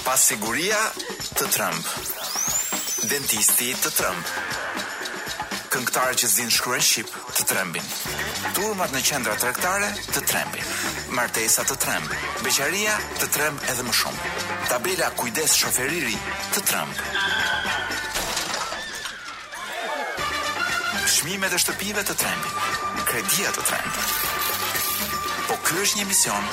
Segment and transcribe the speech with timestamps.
[0.00, 1.88] Pasiguria siguria të Trump.
[3.10, 4.30] Dentisti i të Trump.
[5.74, 7.90] Këngëtarë që zinë shkruen Shqip të trembin.
[8.56, 10.64] Turmat në qendra tregtare të trembin.
[11.18, 12.16] Martesa të tremb.
[12.46, 14.32] Beqaria të tremb edhe më shumë.
[14.72, 16.16] Tabela kujdes shoferiri
[16.54, 17.06] të tremb.
[21.18, 23.00] Shmime dhe shtëpive të trembin.
[23.12, 24.04] Kredia të tremb.
[25.50, 26.52] Po kërë është një mision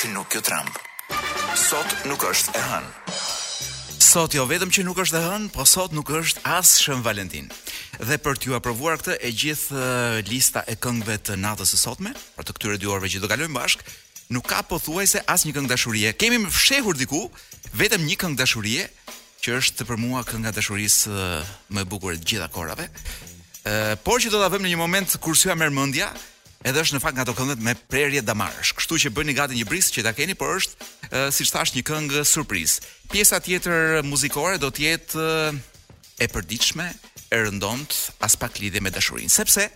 [0.00, 0.88] që nuk jo tremb
[1.64, 2.88] sot nuk është e hënë.
[4.04, 7.46] Sot jo vetëm që nuk është e hënë, po sot nuk është as Shën Valentin.
[8.04, 9.84] Dhe për t'ju aprovuar këtë e gjithë
[10.28, 13.56] lista e këngëve të natës së sotme, për të këtyre dy orëve që do kalojmë
[13.56, 13.86] bashk,
[14.36, 16.12] nuk ka pothuajse as një këngë dashurie.
[16.12, 17.22] Kemë fshehur diku
[17.80, 18.84] vetëm një këngë dashurie,
[19.40, 21.16] që është për mua kënga dashurisë
[21.72, 22.90] më e bukur e gjitha korave,
[23.64, 26.10] Ë, por që do ta vëmë në një moment kur sjua merr mendja,
[26.68, 28.72] edhe është në fakt nga ato këngët me prerje damarsh.
[28.76, 31.82] Kështu që bëni gati një brisë që ta keni, por është si që thash një
[31.86, 32.78] këngë surpriz.
[33.12, 35.26] Pjesa tjetër muzikore do tjetë
[36.24, 36.86] e përdiqme,
[37.34, 39.30] e rëndomt, as pak lidhe me dashurin.
[39.32, 39.68] Sepse,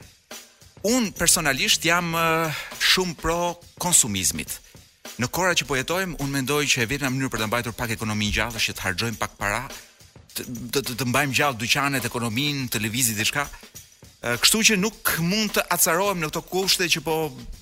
[0.86, 2.12] unë personalisht jam
[2.78, 4.60] shumë pro konsumizmit.
[5.18, 7.94] Në kora që pojetojmë, unë mendoj që e vetë në mënyrë për të mbajtur pak
[7.96, 9.64] ekonomin gjallë, që të hargjojmë pak para,
[10.30, 13.48] të, të, të mbajmë gjallë dyqanet, ekonomin, televizit, dhe shka,
[14.18, 17.12] Kështu që nuk mund të acarohem në këto kushte që po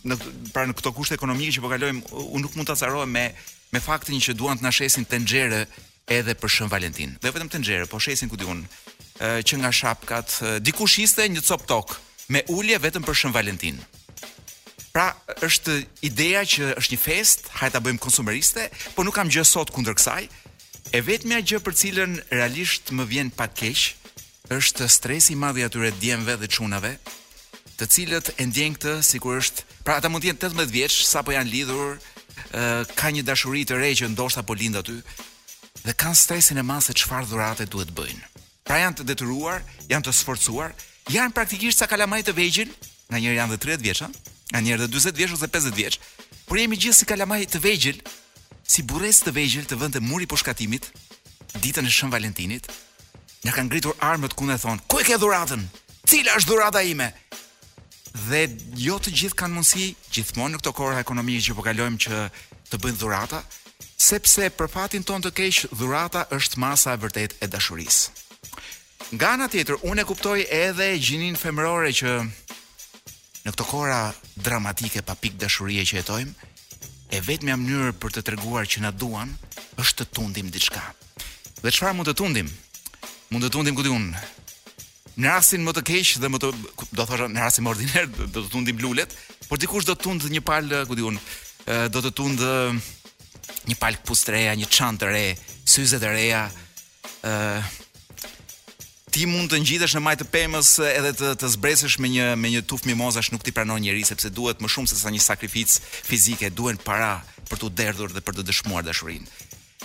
[0.09, 0.17] në,
[0.55, 3.25] pra në këto kushte ekonomike që po kalojmë, unë nuk mund të acarohem me
[3.73, 5.67] me faktin që duan të na shesin tenxhere
[6.07, 7.17] edhe për Shën Valentin.
[7.23, 8.63] Dhe vetëm tenxhere, po shesin ku diun,
[9.19, 11.97] që nga shapkat, dikush ishte një cop tok
[12.31, 13.81] me ulje vetëm për Shën Valentin.
[14.95, 15.11] Pra,
[15.45, 19.73] është ideja që është një fest, hajtë ta bëjmë konsumeriste, po nuk kam gjë sot
[19.75, 20.25] kundër kësaj.
[20.97, 23.89] E vetmja gjë për cilën realisht më vjen pa keq
[24.55, 26.93] është stresi i madh i atyre djemve dhe çunave,
[27.77, 31.35] të cilët e ndjen këtë sikur është, pra ata mund të jenë 18 vjeç sapo
[31.35, 31.99] janë lidhur,
[32.99, 34.97] ka një dashuri të re që ndoshta po lind aty
[35.87, 38.23] dhe kanë stresin e madh se çfarë dhurate duhet bëjnë.
[38.67, 40.73] Pra janë të detyruar, janë të sforcuar,
[41.13, 42.71] janë praktikisht sa kalamaj të vegjël,
[43.11, 44.01] nga njëri janë dhe 30 vjeç,
[44.51, 46.01] nga njëri dhe 40 vjeç ose 50 vjeç.
[46.47, 47.99] Por jemi gjithë si kalamaj të vegjël,
[48.67, 50.91] si burrez të vegjël të vend të muri pushkatimit,
[51.63, 52.67] ditën e Shën Valentinit,
[53.45, 55.63] na kanë ngritur armët ku e thon, ku e ke dhuratën?
[56.07, 57.13] Cila është dhurata ime?
[58.25, 58.47] dhe
[58.81, 62.21] jo të gjithë kanë mundësi gjithmonë në këto kohra ekonomike që po kalojmë që
[62.71, 63.41] të bëjnë dhurata,
[64.07, 68.25] sepse për fatin ton të keq dhurata është masa e vërtet e dashurisë.
[69.17, 72.11] Nga ana tjetër, unë e kuptoj edhe gjinin femërore që
[73.47, 74.01] në këto kohra
[74.35, 76.49] dramatike pa pikë dashurie që jetojmë,
[77.15, 79.37] e vetmja mënyrë për të treguar që na duan
[79.79, 80.83] është të tundim diçka.
[81.63, 82.51] Dhe çfarë mund të tundim?
[83.31, 84.11] Mund të tundim ku diun
[85.17, 86.49] në rastin më të keq dhe më të
[86.99, 89.15] do thosha në rastin më ordinar do të tundim lulet,
[89.49, 91.17] por dikush do të tund një pal, ku diun,
[91.93, 92.43] do të tund
[93.71, 95.25] një pal pustreja, një çantë të re,
[95.69, 96.43] syze të reja,
[97.27, 97.65] ë
[99.17, 102.67] ti mund të ngjitesh në majtë pemës edhe të të zbresësh me një me një
[102.69, 106.53] tuf mimozash nuk ti pranon njeri sepse duhet më shumë se sa një sakrificë fizike,
[106.53, 109.25] duhen para për të derdhur dhe për të dëshmuar dashurinë.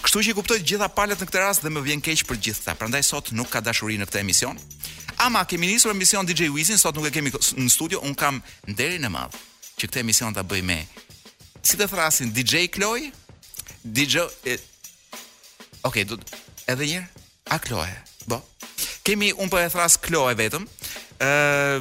[0.01, 2.39] Kështu që i kuptoj të gjitha palët në këtë rast dhe më vjen keq për
[2.47, 4.57] gjithë Prandaj sot nuk ka dashuri në këtë emision.
[5.22, 9.06] Ama kemi nisur emision DJ Wizin, sot nuk e kemi në studio, un kam nderin
[9.06, 9.35] e madh
[9.78, 10.79] që këtë emision ta bëj me
[11.61, 13.11] si të thrasin DJ Kloj,
[13.85, 14.56] DJ e...
[15.85, 16.17] Ok, do
[16.69, 17.01] edhe një
[17.53, 17.91] A Kloe.
[18.29, 18.40] Bo.
[19.06, 20.66] Kemi un po e thras Kloe vetëm.
[21.22, 21.78] ë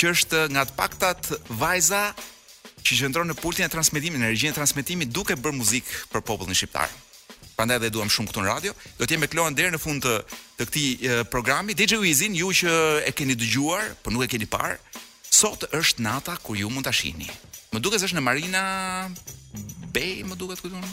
[0.00, 1.28] që është nga të paktat
[1.60, 2.00] vajza
[2.80, 6.56] që qëndron në pultin e transmetimit, në regjinën e transmetimit duke bërë muzikë për popullin
[6.56, 6.88] shqiptar
[7.58, 8.74] prandaj dhe duam shumë këtu në radio.
[9.00, 10.14] Do të jemi me Kloën deri në fund të
[10.58, 11.74] të këtij programi.
[11.74, 12.74] DJ Wizin, ju që
[13.08, 14.76] e keni dëgjuar, po nuk e keni parë,
[15.30, 17.26] sot është nata kur ju mund ta shihni.
[17.74, 18.62] Më duket se është në Marina
[19.94, 20.84] Bay, më duket këtu.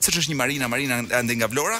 [0.00, 1.78] Se është një marina, marina ende nga Vlora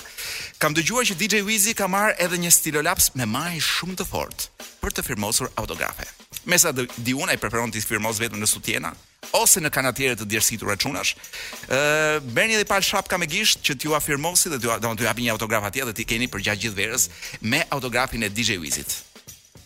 [0.58, 4.48] Kam dëgjuar që DJ Wizi ka marr edhe një stilolaps me maj shumë të fortë,
[4.80, 6.08] Për të firmosur autografe
[6.46, 6.70] Mesa
[7.02, 8.92] di unë ai preferon të firmos vetëm në sutjena
[9.34, 11.16] ose në kanatiere të djersitura çunash.
[11.66, 15.32] Ë merrni edhe pal shapka me gisht që t'ju afirmosi dhe t'ju do t'ju një
[15.34, 17.08] autograf atje dhe ti keni për gjatë gjithë verës
[17.42, 18.94] me autografin e DJ Wizit.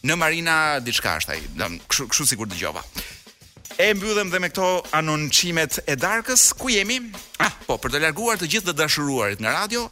[0.03, 2.83] Në Marina diçka është ai, do kështu kështu sikur dëgjova.
[3.77, 6.97] E mbyllëm dhe me këto anoncimet e darkës, ku jemi?
[7.39, 9.85] Ah, po, për të larguar të gjithë të dashuruarit nga radio,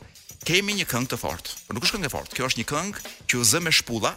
[0.49, 1.59] kemi një këngë të fortë.
[1.69, 4.17] Po, nuk është këngë e fortë, kjo është një këngë që u zë me shpulla,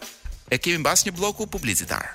[0.52, 2.08] e kemi mbas një bloku publicitar.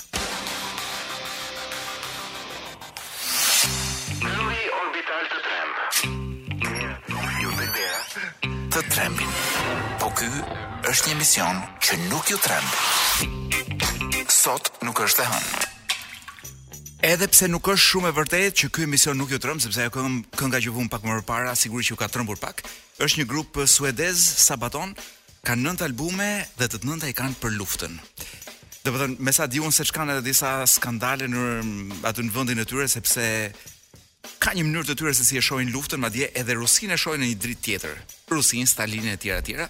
[8.76, 9.30] të trembin.
[10.02, 10.26] Po ky
[10.90, 12.74] është një emision që nuk ju tremb.
[14.28, 15.68] Sot nuk është e hënë.
[17.12, 19.94] Edhe pse nuk është shumë e vërtet që ky emision nuk ju tremb sepse ajo
[19.94, 22.60] këngë kënga që vum pak më parë sigurisht që ju ka trembur pak,
[23.00, 24.92] është një grup suedez Sabaton,
[25.48, 26.28] kanë nëntë albume
[26.60, 27.96] dhe të nënta i kanë për luftën.
[28.84, 31.48] Dhe përën, po me sa diun se që kanë edhe disa skandale në
[32.12, 33.24] atë në vëndin e tyre, sepse
[34.42, 37.22] ka një mënyrë të tyre se si e shohin luftën, madje edhe Rusinë e shohin
[37.22, 37.96] në një dritë tjetër.
[38.32, 39.66] Rusinë, Stalin e tjera të tjera.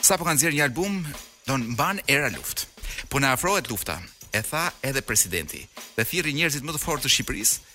[0.00, 1.00] Sa po kanë nxjerrë një album,
[1.46, 2.66] don mban era luftë.
[3.12, 3.98] Po na afrohet lufta,
[4.32, 5.62] e tha edhe presidenti.
[5.96, 7.66] Dhe thirrri njerëzit më të fortë të Shqipërisë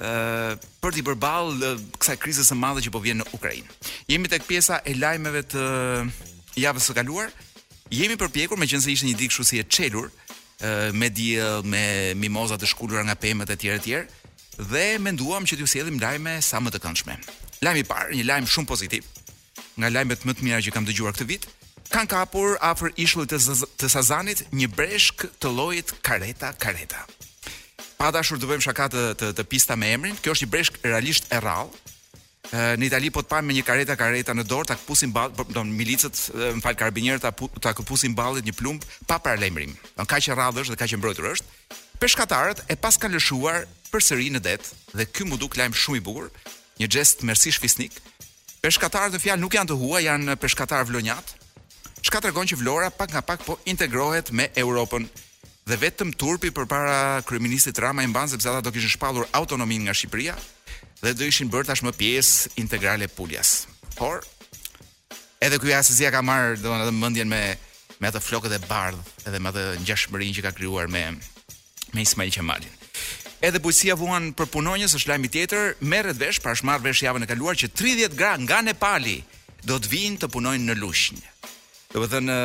[0.00, 1.70] ëh për të përballë
[2.00, 3.72] kësaj krizës së madhe që po vjen në Ukrainë.
[4.08, 5.64] Jemi tek pjesa e lajmeve të
[6.60, 7.32] javës së kaluar.
[7.92, 10.08] Jemi përpjekur, meqense ishte një ditë kështu si e çelur,
[10.64, 14.25] ëh me diell, me mimoza të shkulura nga pemët e tjera të tjera,
[14.58, 17.16] dhe menduam që t'ju sjellim lajme sa më të këndshme.
[17.64, 19.04] Lajmi i parë, një lajm shumë pozitiv.
[19.76, 21.44] Nga lajmet më të mira që kam dëgjuar këtë vit,
[21.92, 23.38] kanë kapur afër ishullit të,
[23.80, 27.04] të Sazanit një breshk të llojit Kareta Kareta.
[27.96, 30.80] Pa dashur të bëjmë shaka të, të të pista me emrin, kjo është një breshk
[30.84, 31.76] realisht e rrallë.
[32.78, 35.42] Në Itali po të pamë me një kareta kareta në dorë, ta kpusin ballit, po,
[35.42, 36.20] do të thonë milicët,
[36.54, 37.24] më fal karabinierët,
[37.64, 39.72] ta kpusin ballit një plumb pa paralajmërim.
[39.96, 41.55] Don kaq e është dhe kaq e mbrojtur është.
[41.96, 44.60] Peshkatarët e pas ka lëshuar përsëri në det
[44.92, 46.26] dhe ky mu duk lajm shumë i bukur,
[46.80, 47.94] një gest mersish fisnik.
[48.60, 51.30] Peshkatarët në fjalë nuk janë të huaj, janë peshkatarë vlonjat.
[52.06, 55.06] Çka tregon që Vlora pak nga pak po integrohet me Europën
[55.66, 59.94] dhe vetëm turpi përpara kryeministit Rama i mban sepse ata do kishin shpallur autonominë nga
[59.96, 60.36] Shqipëria
[61.00, 63.64] dhe do ishin bërë tashmë pjesë integrale Puljas.
[63.96, 64.20] Por
[65.42, 67.42] edhe ky asëzia ka marrë domethënë mëndjen me
[67.98, 71.08] me ato flokët e bardh edhe me atë ngjashmërinë që ka krijuar me
[71.94, 72.72] me Ismail Qemalin.
[73.44, 77.28] Edhe bujësia vuan për punonjës është lajmi tjetër, merët vesh pra është vesh javën e
[77.30, 79.18] kaluar që 30 gra nga Nepali
[79.62, 81.32] do të vinë të punojnë në Lushnjë.
[81.92, 82.38] Do të thënë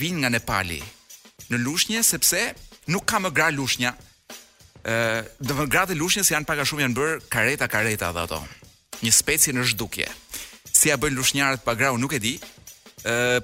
[0.00, 0.80] vinë nga Nepali
[1.50, 2.42] në Lushnjë sepse
[2.92, 3.94] nuk ka më gra Lushnja.
[4.84, 8.42] Ë, do të Lushnjë Lushnjës janë pak a shumë janë bër kareta kareta dha ato.
[9.02, 10.06] Një specie në zhdukje.
[10.74, 12.34] Si ja bëjnë lushnjarët pa grau nuk e di.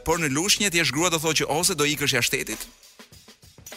[0.04, 2.60] por në Lushnjë ti je grua do thotë që ose do ikësh jashtë shtetit,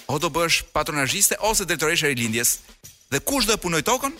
[0.07, 2.59] o do bësh patronazhiste ose drejtoresha e rilindjes,
[3.13, 4.13] Dhe kush do të punoj tokën?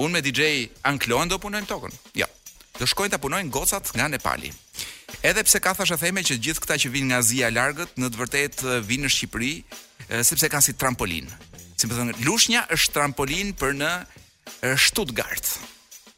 [0.00, 1.92] Unë me DJ Anklon do punojmë tokën.
[2.16, 2.24] Jo.
[2.80, 4.48] Do shkojnë ta punojnë gocat nga Nepali.
[5.20, 8.08] Edhe pse ka thashë theme që gjithë këta që vinë nga Azia e largët, në
[8.08, 9.52] të vërtetë vinë në Shqipëri
[10.24, 11.28] sepse kanë si trampolin.
[11.76, 13.92] Si më thënë, lushnja është trampolin për në
[14.80, 15.44] Stuttgart.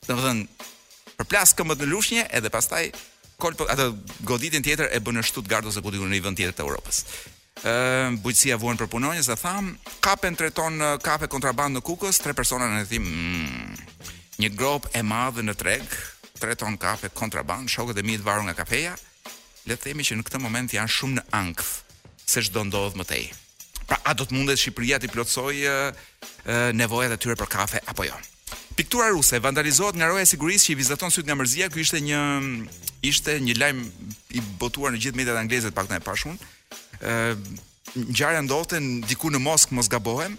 [0.06, 0.70] Do të thënë,
[1.18, 2.84] përplas këmbët në lushnje edhe pastaj
[3.42, 3.90] kolpo atë
[4.28, 7.02] goditën tjetër e bën në Stuttgart ose ku diun në një vend tjetër të Evropës
[7.64, 9.70] ë bujësia vuan për punonjës, e tham,
[10.04, 14.12] kapen treton kafe kontraband në Kukës, tre persona në thim mm,
[14.42, 15.86] një grop e madhe në treg,
[16.40, 18.94] treton kafe kontraband, shokët e mi të varur nga kafeja.
[19.66, 21.82] Le të themi që në këtë moment janë shumë në ankth
[22.28, 23.24] se ç'do ndodh më tej.
[23.86, 25.56] Pra a do të mundet Shqipëria të plotësoj
[26.76, 28.14] nevojat e tyre për kafe apo jo?
[28.76, 31.70] Piktura ruse vandalizohet nga roja e sigurisë që i vizaton syt nga mërzia.
[31.72, 32.20] Ky ishte një
[33.08, 33.80] ishte një lajm
[34.38, 36.36] i botuar në gjithë mediat angleze të paktën e pashun
[37.96, 38.78] ngjarja ndodhte
[39.08, 40.36] diku në Moskë, mos gabohem.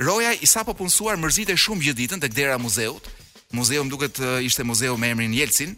[0.00, 3.06] Roja i sapo punsuar mërzitej shumë gjithë ditën tek dera e muzeut.
[3.52, 5.74] Muzeu më duket ishte muzeu me emrin Jelcin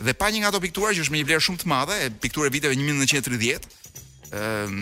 [0.00, 2.06] dhe pa një nga ato piktura që është me një vlerë shumë të madhe, e
[2.10, 3.68] piktura e viteve 1930,
[4.34, 4.72] ëm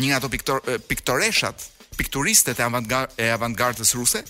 [0.00, 0.58] një nga ato piktor,
[0.88, 1.64] piktoreshat,
[1.96, 4.20] pikturistet e avantgardës avantgard ruse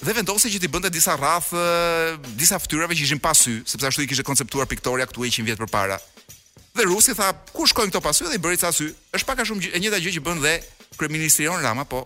[0.00, 1.48] dhe vendosi që t'i bënte disa rraf,
[2.40, 5.60] disa fytyrave që ishin pa sy, sepse ashtu i kishte konceptuar piktoria këtu 100 vjet
[5.60, 5.96] përpara.
[6.74, 8.88] Dhe Rusi tha, ku shkojnë këto pasojë dhe i bëri ca sy.
[9.16, 10.54] Është pak a shumë e njëjta gjë që bën dhe
[10.98, 12.04] kryeministri Jon Rama, po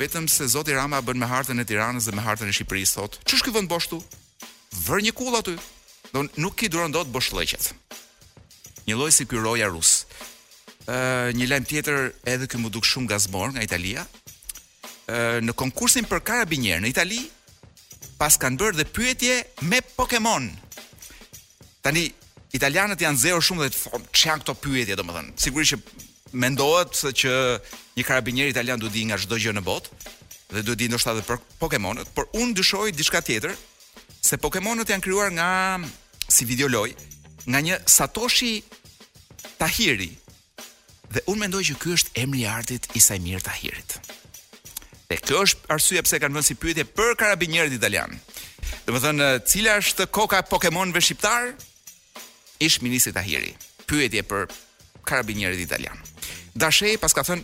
[0.00, 3.18] vetëm se Zoti Rama bën me hartën e Tiranës dhe me hartën e Shqipërisë sot.
[3.28, 4.00] që ky vend boshtu?
[4.86, 5.56] Vër një kull aty.
[6.12, 7.70] do nuk i duron dot boshllëqet.
[8.86, 10.06] Një lojë si ky roja rus.
[10.90, 14.02] Ë një lajm tjetër edhe ky më duk shumë gazmor nga Italia.
[15.06, 17.22] Ë në konkursin për karabinier në Itali
[18.18, 19.34] pas kanë bërë dhe pyetje
[19.70, 20.50] me Pokemon.
[21.82, 22.10] Tani
[22.56, 25.34] italianët janë zero shumë dhe që janë këto pyetje, do më thënë.
[25.42, 27.34] Sigurisht që mendohet se që
[27.98, 30.10] një karabinjer italian du di nga shdo gjë në botë,
[30.54, 33.54] dhe du di shtatë dhe për Pokemonët, por unë dyshoj diçka tjetër,
[34.20, 35.48] se Pokemonët janë kryuar nga,
[36.30, 36.90] si videoloj,
[37.50, 38.54] nga një Satoshi
[39.60, 40.10] Tahiri,
[41.14, 43.96] dhe unë mendoj që kjo është emri artit i Sajmir Tahirit.
[45.10, 48.14] Dhe kjo është arsye pse kanë vënë si pyetje për karabinjerët italian.
[48.86, 51.50] Domethënë, cila është koka e Pokemonëve shqiptar?
[52.60, 53.54] ish ministri Tahiri.
[53.88, 54.46] Pyetje për
[55.08, 55.96] karabinierët italian.
[56.56, 57.42] Dashei pas ka thënë,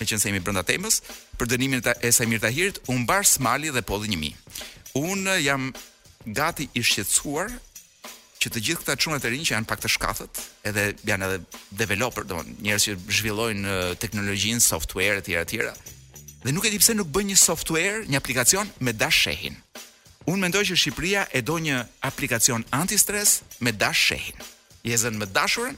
[0.00, 1.02] meqen se jemi brenda temës,
[1.36, 4.36] për dënimin e Samir Tahirit, u mbar Smali dhe polli 1000.
[4.96, 5.72] Un jam
[6.26, 7.50] gati i shqetësuar
[8.40, 11.42] që të gjithë këta çunat e rinj që janë pak të shkathët, edhe janë edhe
[11.82, 15.70] developer, domthonjë njerëz që zhvillojnë uh, teknologjinë, software etj etj.
[16.44, 19.58] Dhe nuk e di pse nuk bën një software, një aplikacion me Dashein.
[20.26, 22.96] Unë mendoj që Shqipëria e do një aplikacion anti
[23.62, 24.34] me dash shehin.
[24.84, 25.76] Jezën me dashurën,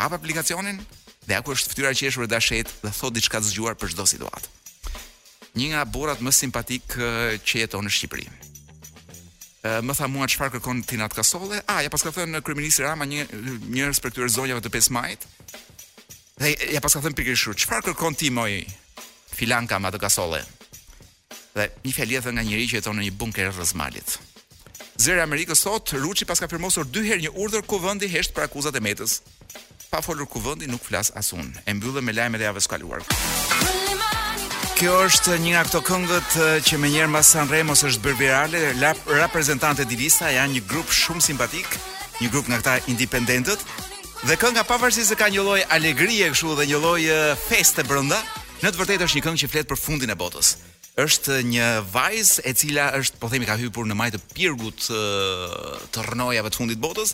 [0.00, 0.78] hap aplikacionin
[1.28, 4.48] dhe ajo është fytyra qeshur e dashet dhe thot diçka të zgjuar për çdo situatë.
[5.58, 6.84] Një nga burrat më simpatik
[7.48, 8.28] që jeton në Shqipëri.
[9.82, 11.60] më tha mua çfarë kërkon ti në atë kasolle?
[11.66, 13.24] Ah, ja paska thënë kryeminist Rama një
[13.74, 15.26] njerëz për këtyre zonjave të 5 majit.
[16.40, 18.64] Dhe ja paska thënë pikërisht çfarë kërkon ti moj?
[19.34, 20.40] Filanka me atë kasolle
[21.56, 24.18] dhe një fjalë edhe nga njëri që jeton në një bunker rrezmalit.
[24.98, 28.48] Zëri i Amerikës sot, Ruçi paska firmosur dy herë një urdhër ku vendi hesht për
[28.48, 29.20] akuzat e Metës.
[29.88, 31.52] Pa folur ku vendi nuk flas asun.
[31.66, 33.00] E mbyllën me lajmet e javës kaluar.
[34.78, 36.34] Kjo është një nga këto këngët
[36.66, 38.60] që më njëherë mbas San Remo është bërë virale,
[39.14, 41.66] reprezentantët e Divisa janë një grup shumë simpatik,
[42.20, 43.64] një grup nga këta independentët.
[44.26, 47.02] Dhe kënga pavarësisht se ka një lloj alegrie kështu dhe një lloj
[47.48, 48.18] feste brenda,
[48.62, 50.56] në të vërtetë është një këngë që flet për fundin e botës
[50.98, 55.02] është një vajzë e cila është po themi ka hyrë në majtë pirgut të,
[55.94, 57.12] të rënojave të fundit botës,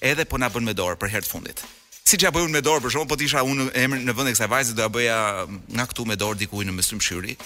[0.00, 1.64] edhe po na bën me dorë për herë të fundit.
[2.06, 4.48] Siç ja bëjun me dorë, për shkakun po tisha unë emrin në vend të kësaj
[4.52, 7.36] vajze do ta bëja mm, nga këtu me dorë diku në mësim shyri.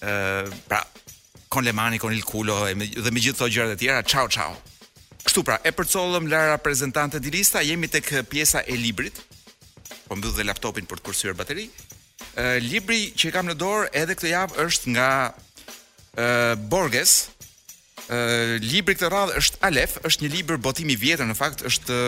[0.00, 0.80] ë pra
[1.50, 2.76] kon Lemani, kon Il Kulo dhe
[3.12, 4.54] me gjithë ato gjërat e tjera, ciao ciao.
[5.26, 9.18] Kështu pra, e përcollëm Lara prezantante di lista, jemi tek pjesa e librit.
[10.06, 11.66] Po mbyll dhe laptopin për të kursyer bateri
[12.62, 16.32] libri që kam në dorë edhe këtë javë është nga e,
[16.70, 17.16] Borges.
[18.62, 21.98] libri këtë radhë është Alef, është një libër botimi i vjetër, në fakt është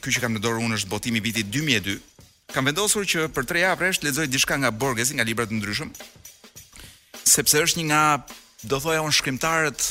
[0.00, 1.98] ky që kam në dorë unë është botimi i vitit 2002.
[2.52, 5.88] Kam vendosur që për tre javë rresht lexoj diçka nga Borges, nga libra të ndryshëm.
[7.26, 8.02] Sepse është një nga
[8.70, 9.86] do thoya unë shkrimtarët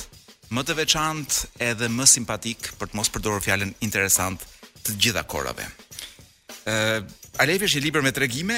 [0.54, 4.42] më të veçantë edhe më simpatik për të mos përdorur fjalën interesant
[4.88, 5.66] të gjitha korave.
[6.66, 7.04] Ë
[7.42, 8.58] është një libër me tregime,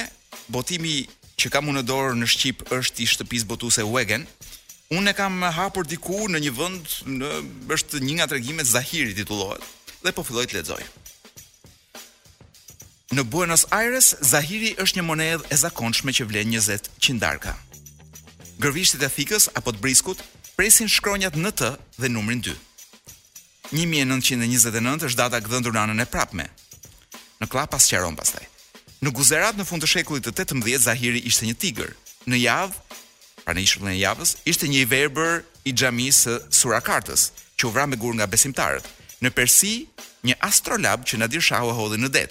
[0.52, 1.02] botimi
[1.44, 4.24] që kam unë dorë në Shqip është i shtëpis botuese Wegen.
[4.96, 7.30] Unë e kam hapur diku në një vend, në,
[7.76, 9.64] është një nga tregimet Zahiri titullohet
[10.04, 10.82] dhe po filloj të lexoj.
[13.16, 17.54] Në Buenos Aires, Zahiri është një monedhë e zakonshme që vlen 20 qindarka.
[18.62, 20.20] Gërvishtit e thikës apo të briskut
[20.56, 21.70] presin shkronjat në të
[22.00, 22.56] dhe numrin 2.
[23.72, 26.48] 1929 është data gdhëndur në anën e prapme.
[27.40, 28.44] Në klapas qaron pastaj.
[29.04, 31.90] Në guzerat në fund të shekullit të 18 Zahiri ishte një tigër.
[32.30, 32.76] Në javë,
[33.44, 37.26] pra në ishullin e javës, ishte një i verbër i xhamisë së Surakartës,
[37.60, 38.86] që u vra me gur nga besimtarët.
[39.20, 39.74] Në Persi,
[40.24, 42.30] një astrolab që Nadir Shahu u hodhi në det.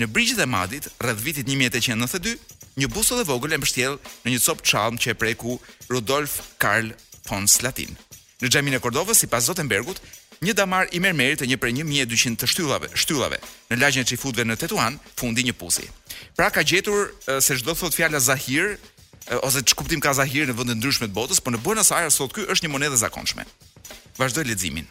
[0.00, 2.38] Në Brigjit e Madit, rreth vitit 1892,
[2.80, 5.58] një busull e vogël e mbështjell në një copë çalm që e preku
[5.92, 6.94] Rudolf Karl
[7.28, 7.92] von Slatin.
[8.40, 10.00] Në xhamin e Kordovës, sipas Zotenbergut,
[10.44, 13.38] një damar i mermerit të një prej 1200 të shtyllave, shtyllave
[13.70, 15.86] në lagjën e Çifutëve në Tetuan, fundi një pusi.
[16.36, 18.76] Pra ka gjetur se çdo thot fjala Zahir
[19.42, 22.34] ose çka kuptim ka Zahir në vende ndryshme të botës, por në Buenos Aires sot
[22.34, 23.46] ky është një monedhë zakonshme.
[24.18, 24.86] Vazhdoj leximin.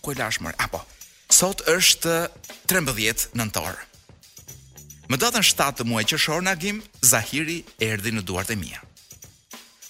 [0.00, 0.80] Ku e lash Ah Apo,
[1.30, 2.28] sot është
[2.66, 3.76] 13 nëntor.
[5.08, 8.80] Më datën 7 të muaj që shorë në agim, Zahiri erdi në duart e mija.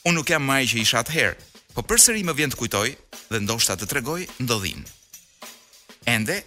[0.04, 1.36] Unë nuk jam maj që isha të herë,
[1.72, 2.88] Po përsëri më vjen të kujtoj
[3.32, 4.82] dhe ndoshta të tregoj ndodhin.
[6.04, 6.42] Ende,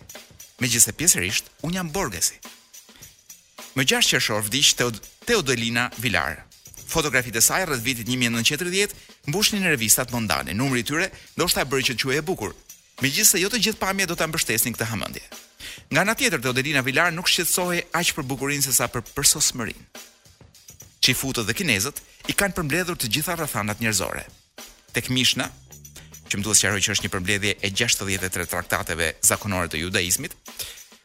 [0.62, 2.38] megjithëse pjesërisht un jam Borgesi.
[3.76, 6.44] Më 6 qershor vdiq Teod Teodolina Vilar.
[6.86, 8.94] Fotografitë e saj rreth vitit 1940
[9.32, 10.54] mbushnin në revistat mondane.
[10.54, 12.54] Numri i tyre ndoshta e bëri që të quhej e bukur.
[13.02, 15.26] Megjithëse jo të gjithë pamjet do ta mbështesnin këtë hamendje.
[15.90, 19.90] Nga ana tjetër Teodolina Vilar nuk shqetësohej aq për bukurinë se sa për përsosmërinë.
[21.02, 24.28] Qifutët dhe kinezët i kanë përmbledhur të gjitha rrethanat njerëzore
[24.96, 25.50] tek Mishna,
[26.32, 30.36] që më duhet sqaroj që është një përmbledhje e 63 traktateve zakonore të judaizmit.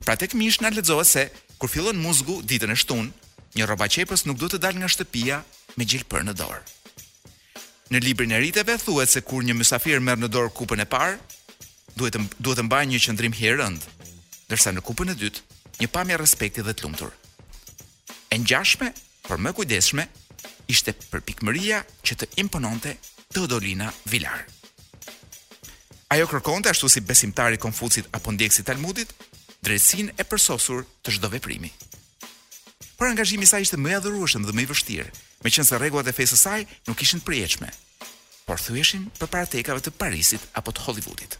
[0.06, 1.25] Pra tek Mishna lexohet se
[1.61, 3.11] kur fillon muzgu ditën e shtun,
[3.59, 5.40] një rrobaqepës nuk duhet të dalë nga shtëpia
[5.76, 6.62] me gjilpër në dorë.
[7.90, 11.18] Në librin e riteve thuhet se kur një mysafir merr në dorë kupën e parë,
[11.99, 13.88] duhet të duhet të mbajë një qëndrim herënd,
[14.47, 15.42] ndërsa në kupën e dytë,
[15.82, 17.11] një pamje respekti dhe të lumtur.
[18.30, 18.92] E ngjashme,
[19.26, 20.06] por më kujdesshme,
[20.70, 22.94] ishte përpikmëria që të impononte
[23.30, 24.40] Teodolina Vilar.
[26.10, 29.12] Ajo kërkonte ashtu si besimtari Konfucit apo ndjekësi Talmudit,
[29.62, 31.70] drejtsinë e përsosur të çdo veprimi.
[32.99, 35.06] Por angazhimi i saj ishte më i adhurueshëm dhe më i vështirë,
[35.46, 37.70] meqense rregullat e fesë së saj nuk ishin të përjetshme,
[38.50, 41.38] por thyeshin për paratekave të Parisit apo të Hollywoodit.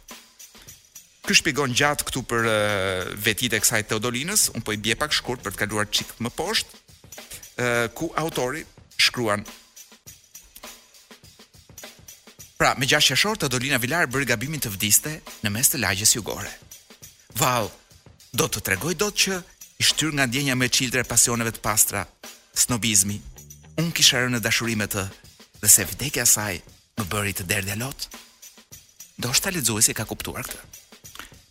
[1.27, 5.11] Ky shpjegon gjatë këtu për uh, vetitë e kësaj Teodolinës, un po i bie pak
[5.13, 6.81] shkurt për të kaluar çik më poshtë,
[7.11, 8.63] uh, ku autori
[9.01, 9.43] shkruan
[12.61, 16.11] Pra, me 6 qershor të Dolina Vilar bëri gabimin të vdiste në mes të lagjes
[16.13, 16.51] jugore.
[17.41, 17.71] Val,
[18.37, 19.39] do të tregoj dot që
[19.81, 22.03] i shtyr nga ndjenja me çildre pasioneve të pastra,
[22.53, 23.17] snobizmi.
[23.81, 25.07] Un kisha rënë në dashuri me të
[25.63, 26.55] dhe se vdekja e saj
[27.01, 28.07] më bëri të derdhja lot.
[29.17, 30.85] Do shta lexuesi ka kuptuar këtë.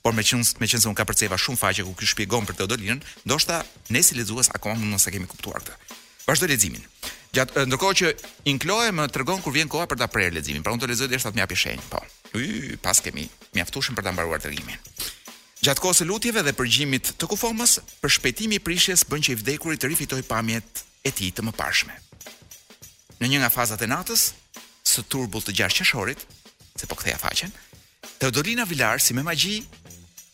[0.06, 2.62] Por me qenë me qenë se un ka përceva shumë faqe ku ky shpjegon për
[2.62, 5.89] Teodolinën, ndoshta ne si lexues akoma mund mos e kemi kuptuar këtë.
[6.28, 6.84] Vazhdo leximin.
[7.34, 8.08] Gjatë ndërkohë që
[8.50, 10.64] inkloem më tregon kur vjen koha për ta prerë leximin.
[10.66, 12.02] Pra unë do të lexoj deshat më hapi shenjë, po.
[12.34, 14.82] Y, pas kemi mjaftuar për ta mbaruar tregimin.
[15.64, 19.40] Gjatë kohës së lutjeve dhe përgjimit të kufomës, për shpejtimi i prishjes bën që i
[19.44, 21.96] vdekuri të rifitoj pamjet e tij të mëparshme.
[23.20, 24.30] Në një nga fazat e natës,
[24.88, 26.24] së turbull të 6 qershorit,
[26.80, 27.52] se po ktheja faqen,
[28.22, 29.66] Teodolina Vilar si me magji,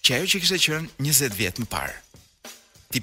[0.06, 1.98] që ajo që kishte qenë 20 vjet më parë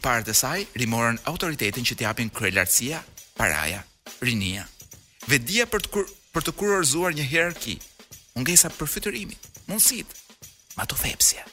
[0.01, 3.01] parë të saj rimorën autoritetin që t'japin krelartësia,
[3.37, 3.83] paraja,
[4.25, 4.67] rinia.
[5.29, 7.75] Vedia për të kur për të kurorzuar një hierarki,
[8.37, 10.13] mungesa përfytyrimit, mundësit,
[10.79, 11.45] ma të thepsia.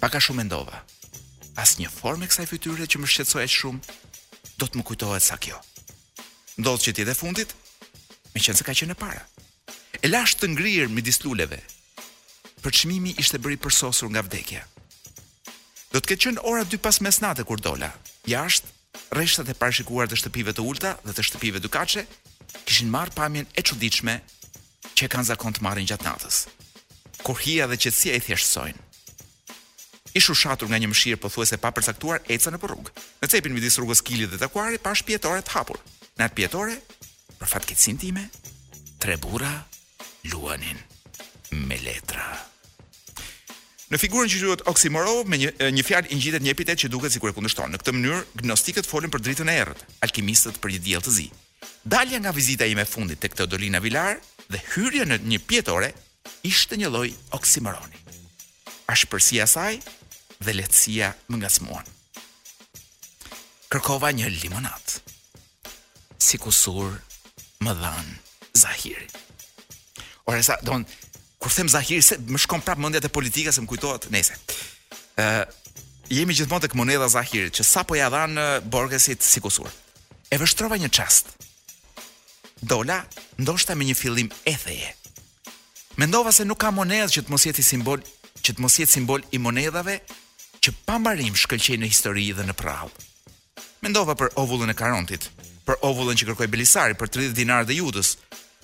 [0.00, 0.80] Pak a shumë mendova,
[1.60, 3.96] as një formë e kësaj fytyre që më shqetsoj e shumë,
[4.58, 5.58] do të më kujtohet sa kjo.
[6.58, 7.54] të që ti dhe fundit,
[8.32, 9.26] me qënë se ka qenë e para.
[10.02, 11.58] E lashtë të ngrirë midis luleve,
[12.64, 14.62] për çmimi ishte bëri përsosur nga vdekja.
[15.92, 17.88] Do të ketë qenë ora 2 pas mesnatë kur dola.
[18.28, 18.66] jashtë,
[19.16, 22.02] rreshtat e parashikuara të shtëpive të ulta dhe të shtëpive dukaçe
[22.68, 24.20] kishin marr pamjen e çuditshme
[24.98, 26.42] që kanë zakon të marrin gjatë natës.
[27.24, 28.82] Kur hija dhe qetësia i thjeshtsojnë.
[30.20, 32.92] Ishu shatur nga një mëshirë pothuajse pa përcaktuar eca në rrugë.
[33.22, 35.80] Në cepin midis rrugës Kili dhe Takuari pa shpjetore të hapur.
[36.18, 36.76] Në atë pjetore,
[37.38, 38.28] për fatkeqësinë time,
[39.00, 39.54] tre burra
[40.32, 40.80] luanin
[41.70, 42.28] me letra.
[43.88, 47.12] Në figurën që quhet Oksimorov me një, një fjalë i ngjitet një epitet që duket
[47.14, 47.70] sikur e kundërshton.
[47.72, 51.24] Në këtë mënyrë, gnostikët folën për dritën e errët, alkimistët për një diell të zi.
[51.88, 54.20] Dalja nga vizita ime e fundit tek Teodolina Vilar
[54.52, 55.88] dhe hyrja në një pjetore
[56.44, 57.96] ishte një lloj oksimoroni.
[58.92, 59.80] Ashpërsia e saj
[60.44, 61.88] dhe lehtësia më ngacmuan.
[63.72, 64.98] Kërkova një limonat.
[66.20, 67.00] Si kusur
[67.64, 68.14] më dhan
[68.58, 69.08] Zahiri.
[70.28, 70.82] Ora sa, don
[71.38, 74.34] kur them Zahiri se më shkon prapë mendja te politika se më kujtohet nese.
[75.18, 75.44] ë uh,
[76.10, 78.38] jemi gjithmonë tek moneda Zahirit që sapo ja dhan
[78.70, 79.70] Borgesit si kusur.
[80.30, 81.26] E vështrova një çast.
[82.62, 83.04] Dola
[83.38, 84.94] ndoshta me një fillim e theje.
[85.98, 88.00] Mendova se nuk ka monedhë që të mos jetë simbol,
[88.44, 90.00] që të mos jetë simbol i monedhave
[90.62, 92.90] që pa marrim shkëlqejnë në histori dhe në prall.
[93.82, 95.28] Mendova për ovullin e Karontit,
[95.66, 98.16] për ovullin që kërkoi Belisari për 30 dinarë të Judës,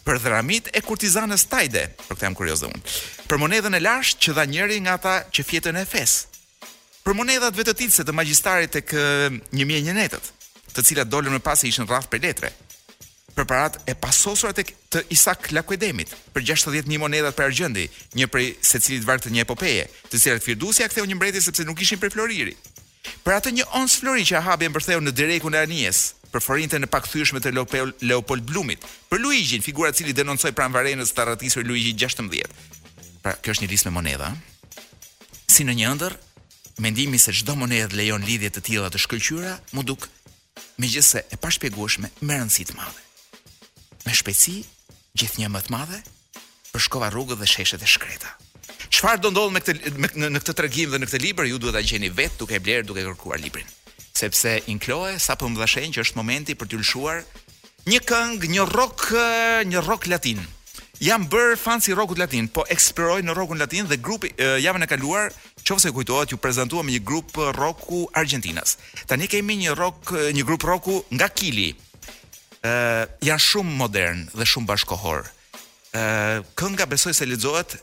[0.05, 2.83] për dramit e kurtizanës Tajde, për këtë jam kurioz dhe unë.
[3.31, 6.17] Për monedhën e lashtë që dha njëri nga ata që fjetën e fes.
[7.05, 8.93] Për monedhat vetëtitse të magjistarit tek
[9.53, 10.29] 1001-et,
[10.75, 12.53] të cilat dolën më pas e ishin rraf për letre.
[13.35, 18.51] Për parat e pasosura tek të Isak Lakuedemit, për 60.000 monedhat për argjendi, një prej
[18.63, 22.55] secilit vartë një epopeje, të cilat Firdusia ktheu një mbretë sepse nuk ishin për floriri.
[23.25, 26.83] Për atë një ons flori që Ahabi e mbërtheu në drekun e Anies, për forintën
[26.83, 31.23] e pakthyeshme të Leopold Leopold Blumit, për Luigi, figura e cili denoncoi pran Varenës të
[31.23, 32.49] arratisur Luigi 16.
[33.23, 34.33] Pra, kjo është një listë me monedha.
[35.55, 36.17] Si në një ëndër,
[36.83, 40.09] mendimi se çdo monedhë lejon lidhje të tilla të shkëlqyera, mu duk
[40.83, 43.05] megjithse e pa shpjegueshme me rëndësi të madhe.
[44.05, 44.57] Me shpejtësi,
[45.21, 46.01] gjithnjë më të madhe,
[46.75, 48.35] për shkova rrugët dhe sheshet e shkreta.
[48.95, 51.63] Çfarë do ndodh me këtë me, në, në këtë tregim dhe në këtë libër, ju
[51.63, 53.71] duhet ta gjeni vetë duke e bler, duke kërkuar librin
[54.15, 57.21] sepse in Chloe sa po që është momenti për të lëshuar
[57.91, 60.39] një këngë, një rock, eh, një rock latin.
[61.03, 64.87] Jam bër fan si rockut latin, po eksploroj në rockun latin dhe grupi eh, javën
[64.87, 65.33] e kaluar,
[65.67, 68.77] qofse kujtohet, ju prezantova me një grup eh, rocku Argentinas.
[69.11, 71.73] Tani kemi një rock, një grup rocku nga Kili.
[72.65, 75.27] Ë, uh, janë shumë modern dhe shumë bashkohor.
[75.27, 77.75] Ë, uh, kënga besoj se lexohet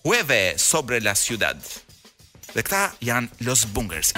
[0.00, 1.60] Hueve sobre la ciudad
[2.56, 4.14] dhe këta janë Los Bungers.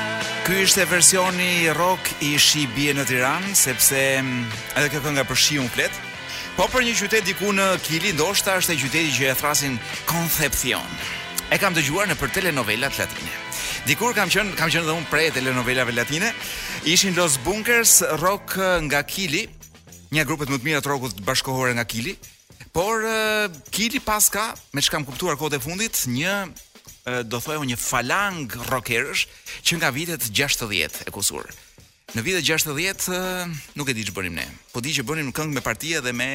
[0.46, 4.44] Ky ishte versioni rock i Shibie në Tiranë sepse mm,
[4.78, 5.96] edhe kjo nga për shiun flet.
[6.54, 9.74] Po për një qytet diku në Kili, ndoshta është e qyteti që e thrasin
[10.10, 10.86] Concepcion.
[11.54, 13.34] E kam dëgjuar në për telenovelat latine.
[13.88, 16.30] Dikur kam qenë kam qenë edhe unë prej telenovelave latine.
[16.86, 18.54] Ishin Los Bunkers rock
[18.86, 19.46] nga Kili,
[20.14, 22.14] një grupet më të mirë të rockut bashkohore nga Kili.
[22.74, 26.36] Por uh, Kili paska, me çka kam kuptuar kohët fundit, një
[27.28, 29.24] do thojë një falang rockerësh
[29.66, 31.48] që nga vitet 60 e kusur.
[32.16, 33.10] Në vitet 60
[33.76, 34.46] nuk e di ç'bënim ne.
[34.72, 36.28] Po di që bënim këngë me parti dhe me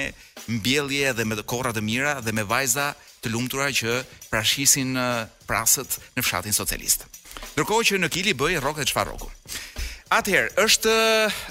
[0.60, 2.92] mbjellje dhe me korra të mira dhe me vajza
[3.24, 4.94] të lumtura që prashisin
[5.50, 7.06] prasët në fshatin socialist.
[7.58, 9.30] Ndërkohë që në Kili bëi rock dhe çfarë rocku.
[10.14, 10.94] Atëherë, është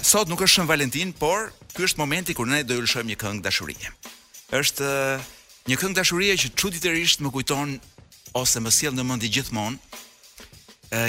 [0.07, 3.43] sot nuk është Shën Valentin, por ky është momenti kur ne do lëshojmë një këngë
[3.43, 3.91] dashurie.
[4.55, 4.87] Është
[5.67, 7.75] një këngë dashurie që çuditërisht më kujton
[8.37, 9.77] ose më sjell në mendi gjithmonë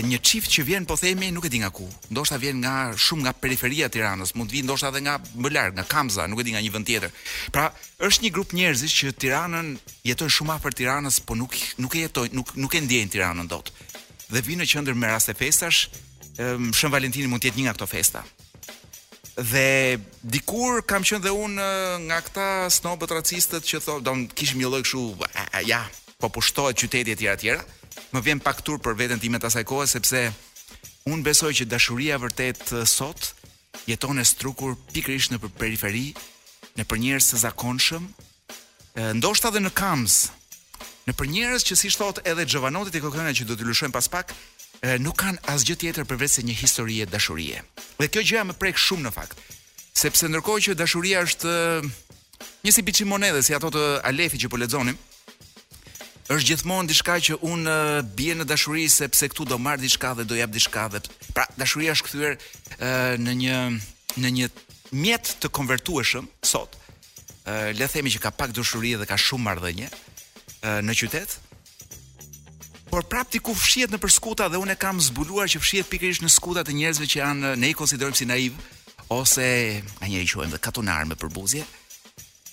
[0.05, 1.85] një çift që vjen po themi nuk e di nga ku.
[2.09, 5.51] Ndoshta vjen nga shumë nga periferia e Tiranës, mund të vi ndoshta edhe nga më
[5.53, 7.11] larg, nga Kamza, nuk e di nga një vend tjetër.
[7.53, 7.67] Pra,
[8.01, 9.69] është një grup njerëzish që Tiranën
[10.09, 11.53] jetojnë shumë afër Tiranës, po nuk
[11.85, 13.69] nuk e jetojnë, nuk nuk e ndjejnë Tiranën dot.
[14.33, 15.83] Dhe vinë në qendër me raste festash,
[16.41, 18.23] ëm Shën Valentini mund të jetë një nga këto festa.
[19.53, 21.69] Dhe dikur kam qenë dhe unë
[22.09, 22.49] nga këta
[22.81, 25.05] snobët racistët që thonë, do kishim një lloj kështu,
[25.69, 25.83] ja,
[26.25, 27.63] po pushtohet qyteti e tjera tjera.
[28.13, 30.21] Më vjen pak tur për veten time të asaj kohe sepse
[31.11, 33.35] unë besoj që dashuria vërtet sot
[33.91, 36.09] jeton e strukur pikërisht në periferi,
[36.81, 38.07] në për njerëz të zakonshëm,
[39.21, 40.17] ndoshta edhe në Kamz.
[41.05, 44.09] Në për njerëz që si thotë edhe Xhovanoti te kokëna që do të lëshojm pas
[44.09, 44.33] pak,
[45.05, 47.61] nuk kanë asgjë tjetër përveç se një histori e dashurie.
[48.01, 49.37] Dhe kjo gjëja më prek shumë në fakt.
[49.95, 51.51] Sepse ndërkohë që dashuria është
[52.65, 54.97] një si biçimonedhë si ato të Alefit që po lexonim,
[56.25, 57.67] Është gjithmonë diçka që un
[58.17, 61.01] bie në dashuri sepse këtu do marr diçka dhe do jap diçka dhe
[61.37, 63.59] pra dashuria është kthyer në një
[64.25, 64.49] në një
[65.05, 66.79] mjet të konvertueshëm sot.
[67.45, 69.91] Ë le të themi që ka pak dashuri dhe ka shumë marrëdhënie
[70.89, 71.37] në qytet.
[72.89, 76.25] Por prap ti ku fshihet në përskuta dhe un e kam zbuluar që fshihet pikërisht
[76.25, 78.57] në skuta të njerëzve që janë ne i konsiderojmë si naiv
[79.13, 79.45] ose
[80.01, 81.67] a njëri quajmë dhe katunar me përbuzje,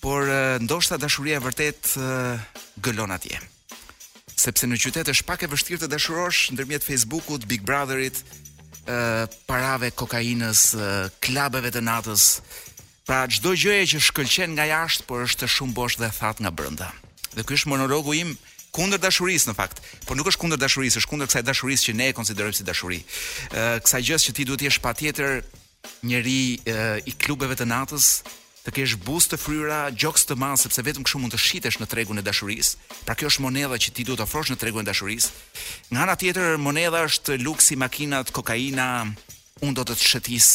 [0.04, 0.28] por
[0.66, 1.96] ndoshta dashuria e vërtet
[2.84, 3.40] gëlon atje
[4.42, 8.22] sepse në qytet është pak e vështirë të dashurosh ndërmjet Facebookut, Big Brotherit,
[8.90, 8.98] ë
[9.48, 10.66] parave kokainës,
[11.24, 12.28] klubeve të natës.
[13.08, 16.90] Pra çdo gjëje që shkëlqen nga jashtë, por është shumë bosh dhe that nga brenda.
[17.36, 18.34] Dhe ky është monologu im
[18.76, 22.10] kundër dashurisë në fakt, por nuk është kundër dashurisë, është kundër kësaj dashurisë që ne
[22.12, 23.02] e konsiderojmë si dashuri.
[23.54, 25.42] Ë kësaj gjës që ti duhet të jesh patjetër
[26.10, 26.42] njëri
[27.12, 28.10] i klubeve të natës,
[28.62, 31.88] të kesh buzë të fryra, gjoks të madh sepse vetëm kështu mund të shitesh në
[31.90, 32.84] tregun e dashurisë.
[33.08, 35.32] Pra kjo është monedha që ti duhet të ofrosh në tregun e dashurisë.
[35.90, 38.88] Nga ana tjetër monedha është luksi, makinat, kokaina,
[39.66, 40.52] un do të të shëtis,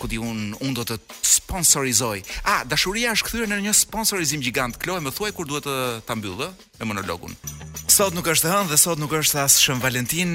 [0.00, 0.96] ku di un do të
[1.34, 2.24] sponsorizoj.
[2.50, 4.74] Ah, dashuria është kthyer në një sponsorizim gigant.
[4.82, 5.78] Kloe më thuaj kur duhet të
[6.10, 6.50] ta mbyll ë
[6.82, 7.38] me monologun.
[7.86, 10.34] Sot nuk është hënë dhe sot nuk është as Shën Valentin,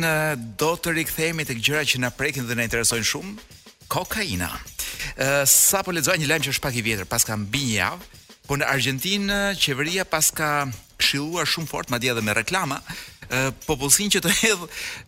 [0.55, 3.47] do të rikthehemi tek gjërat që na prekin dhe na interesojnë shumë
[3.89, 4.54] kokaina.
[5.17, 7.78] Uh, sa po lexoj një lajm që është pak i vjetër, pas ka mbi një
[7.82, 8.08] javë,
[8.47, 10.49] po në Argjentinë qeveria pas ka
[10.99, 12.80] këshilluar shumë fort madje edhe me reklama
[13.69, 14.62] popullsinë që të hedh,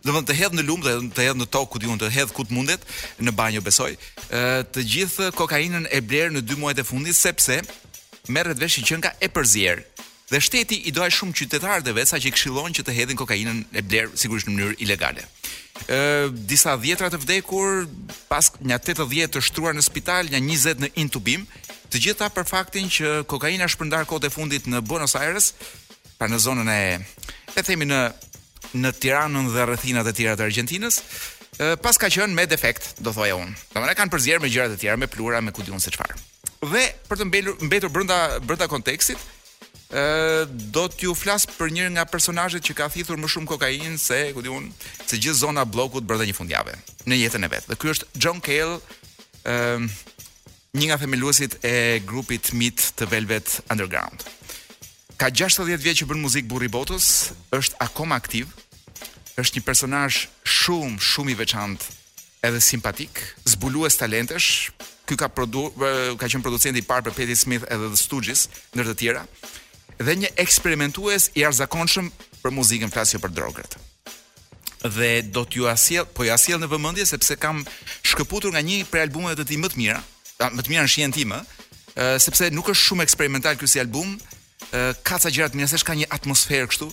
[0.06, 2.30] do të thonë të hedh në lumë, të hedh në tokë ku diun të hedh
[2.36, 2.84] ku të mundet,
[3.18, 3.88] në banjë besoj.
[4.30, 7.58] Ë të gjithë kokainën e blerë në dy muajt e fundit sepse
[8.30, 9.82] merret vesh i qënka e përzier
[10.32, 13.82] dhe shteti i doaj shumë qytetarët e që saqë këshillon që të hedhin kokainën e
[13.84, 15.26] bler sigurisht në mënyrë ilegale.
[15.92, 17.84] Ë disa dhjetra të vdekur
[18.30, 21.44] pas një 80 të shtruar në spital, një 20 në intubim,
[21.92, 25.50] të gjitha për faktin që kokaina shpërndar kohët fundit në Buenos Aires,
[26.16, 26.82] pra në zonën e
[27.58, 28.00] e themi në
[28.80, 31.02] në Tiranën dhe rrethinat e tjera të Argjentinës,
[31.84, 33.52] pas ka qënë me defekt, do thoja unë.
[33.74, 36.16] Domethënë kanë përzier me gjërat e tjera, me plura, me ku diun se çfarë.
[36.72, 39.20] Dhe për të mbetur mbetur brenda brenda kontekstit,
[39.92, 44.18] ë do t'ju flas për një nga personazhet që ka thithur më shumë kokainë se,
[44.32, 44.70] ku diun,
[45.06, 46.76] se gjithë zona bllokut brenda një fundjave
[47.10, 47.68] në jetën e vet.
[47.68, 48.78] Dhe ky është John Cale,
[49.44, 49.80] ë
[50.80, 51.74] një nga themeluesit e
[52.08, 54.24] grupit Mit të Velvet Underground.
[55.20, 58.46] Ka 60 vjet që bën muzikë burri botës, është akoma aktiv.
[59.38, 61.98] Është një personazh shumë, shumë i veçantë
[62.48, 64.70] edhe simpatik, zbulues talentesh.
[65.04, 65.68] Ky ka produ
[66.16, 69.26] ka qenë producenti i parë për Patti Smith edhe The Stooges, ndër të tjera
[70.06, 72.10] dhe një eksperimentues i arzakonshëm
[72.42, 73.76] për muzikën flasjo për drogët.
[74.82, 77.62] Dhe do t'ju asjell, po ju asjell në vëmendje sepse kam
[78.02, 80.00] shkëputur nga një prej albumeve të tij më të mira,
[80.56, 81.14] më të mira në shijen
[81.92, 84.14] ë sepse nuk është shumë eksperimental ky si album,
[85.04, 86.88] ka ca gjëra të mira, s'ka një atmosferë kështu.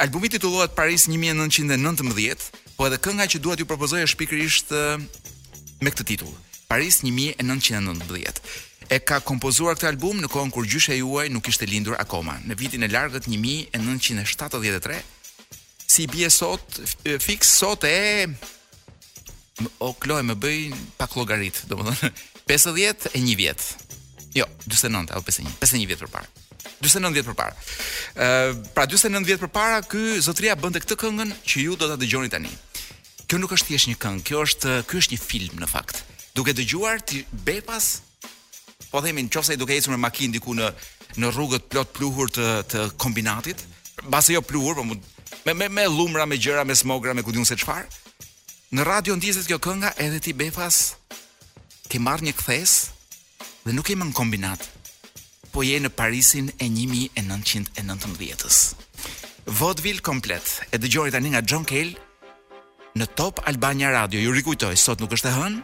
[0.00, 4.72] Albumi titullohet Paris 1919, po edhe kënga që dua t'ju propozoj është pikërisht
[5.84, 6.34] me këtë titull.
[6.72, 8.40] Paris 1919
[8.90, 12.56] e ka kompozuar këtë album në kohën kur gjysha juaj nuk ishte lindur akoma, në
[12.58, 14.96] vitin e largët 1973.
[15.90, 16.80] Si bie sot,
[17.22, 18.26] fix sot e
[19.78, 20.58] o kloj më bëj
[20.98, 22.10] pak llogarit, domethënë
[22.50, 23.62] 51 vjet.
[24.34, 26.34] Jo, 49 apo 51, 51 vjet përpara.
[26.82, 27.70] 49 vjet përpara.
[28.16, 32.30] Ë, pra 49 vjet përpara ky zotria bënte këtë këngën që ju do ta dëgjoni
[32.32, 32.50] tani.
[33.30, 36.02] Kjo nuk është thjesht një këngë, kjo është ky është një film në fakt.
[36.34, 37.90] Duke dëgjuar ti bepas
[38.90, 40.66] po themin, nëse ai duke ecur me makinë diku në
[41.22, 43.58] në rrugët plot pluhur të të kombinatit,
[44.06, 44.92] mbase jo pluhur, po me
[45.54, 47.86] me me lumra, me gjëra, me smogra, me kujtun se çfarë.
[48.72, 50.92] Në radio ndizet kjo kënga edhe ti befas
[51.90, 52.72] ti marr një kthes
[53.66, 54.60] dhe nuk jemi në kombinat,
[55.50, 58.74] po je në Parisin e 1919-s.
[59.50, 61.94] Vaudeville komplet e dëgjoni tani nga John Cale
[62.94, 64.20] në Top Albania Radio.
[64.22, 65.62] Ju rikujtoj, sot nuk është e hënë,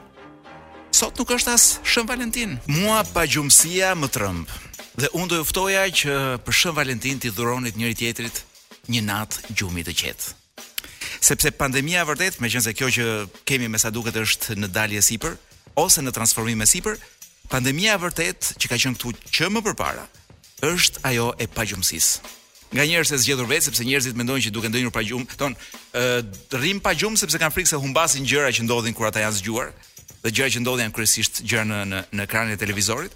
[0.97, 2.55] sot nuk është as Shën Valentin.
[2.73, 4.49] Mua pa gjumësia më trëmb.
[4.97, 6.13] Dhe unë do juftoja që
[6.47, 8.39] për Shën Valentin t'i dhuronit njëri tjetrit
[8.89, 10.33] një natë gjumi të qetë.
[11.27, 13.05] Sepse pandemia vërtet, me qënë se kjo që
[13.49, 15.37] kemi me sa duket është në dalje sipër,
[15.85, 16.97] ose në transformim e sipër,
[17.53, 20.07] pandemia vërtet që ka qënë këtu që më përpara,
[20.65, 21.65] është ajo e pa
[22.67, 25.53] Nga njerëz se zgjedhur vetë sepse njerëzit mendojnë që duke ndënjur pa gjumë, ton,
[25.95, 26.25] ë,
[26.59, 29.69] rrim pa gjumë sepse kanë frikë se humbasin gjëra që ndodhin kur ata janë zgjuar,
[30.27, 33.15] dhe gjëra që ndodhin janë kryesisht gjëra në në në ekranin e televizorit.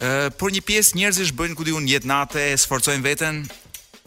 [0.00, 3.42] Ë uh, por një pjesë njerëzish bëjnë ku diun jetë natë, sforcojnë veten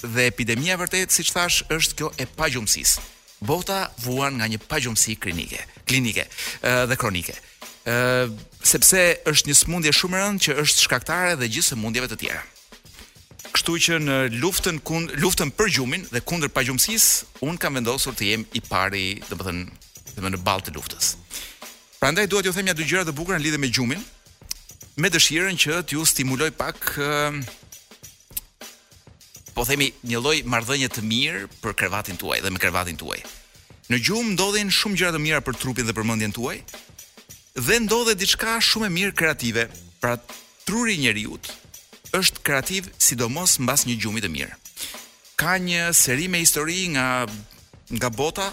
[0.02, 3.04] dhe epidemia vërtet siç thash është kjo e pagjumësisë.
[3.46, 7.38] Bota vuan nga një pagjumësi klinike, klinike uh, dhe kronike.
[7.86, 8.34] Ë uh,
[8.66, 12.42] sepse është një sëmundje shumë e rëndë që është shkaktare dhe gjithë sëmundjeve të tjera.
[13.54, 18.30] Kështu që në luftën kund luftën për gjumin dhe kundër pagjumësisë, un kam vendosur të
[18.32, 19.66] jem i pari, domethënë,
[20.16, 21.14] domethënë në ballë të luftës.
[22.04, 24.02] Prandaj duhet ju them ja dy gjëra të bukura në lidhje me gjumin,
[25.00, 27.32] me dëshirën që t'ju stimuloj pak uh,
[29.56, 33.22] po themi një lloj marrëdhënie të mirë për krevatin tuaj dhe me krevatin tuaj.
[33.88, 36.58] Në gjumë ndodhin shumë gjëra të mira për trupin dhe për mendjen tuaj
[37.70, 39.66] dhe ndodhet diçka shumë e mirë kreative.
[40.04, 40.18] Pra
[40.68, 41.40] truri i njeriu
[42.20, 44.60] është kreativ sidomos mbas një gjumi të mirë.
[45.40, 47.08] Ka një seri me histori nga
[47.96, 48.50] nga bota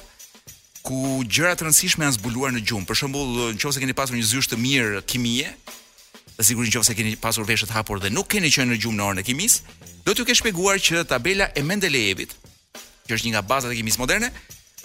[0.85, 2.87] ku gjëra të rëndësishme janë zbuluar në gjumë.
[2.89, 5.51] Për shembull, nëse keni pasur një zyrtë të mirë kimie,
[6.37, 9.07] dhe sigurisht nëse keni pasur vesh të hapur dhe nuk keni qenë në gjumë në
[9.09, 9.59] orën e kimis,
[10.07, 12.33] do t'ju ke shpjeguar që tabela e Mendelejevit,
[13.09, 14.33] që është një nga bazat e kimisë moderne,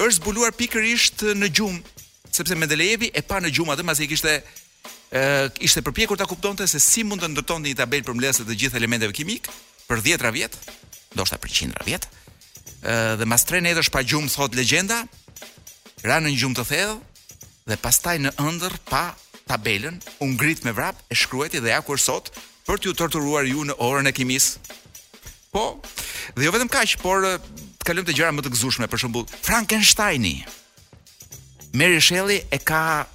[0.03, 1.79] është zbuluar pikërisht në gjumë,
[2.35, 4.35] sepse Mendelejevi e pa në gjumë atë pasi kishte
[5.15, 5.23] ë
[5.63, 9.15] ishte përpjekur ta kuptonte se si mund të ndërtonte një tabelë përmbledhëse të gjithë elementeve
[9.15, 9.47] kimik
[9.87, 10.59] për 10ra vjet,
[11.15, 12.07] ndoshta për 100 vjet.
[12.85, 15.05] ë dhe mas 3 netësh pa gjumë thot legjenda,
[16.05, 17.21] vra në gjumë të thellë
[17.65, 19.07] dhe pastaj në ëndër pa
[19.49, 22.29] tabelën, u ngrit me vrap e shkrueti dhe ja kur sot
[22.65, 24.51] për t'ju torturuar ju në orën e kimis.
[25.53, 25.81] Po,
[26.37, 27.25] dhe jo vetëm kaq, por
[27.85, 30.25] kalojmë te gjëra më të gëzueshme, për shembull, frankenstein
[31.75, 33.07] Mary Shelley e ka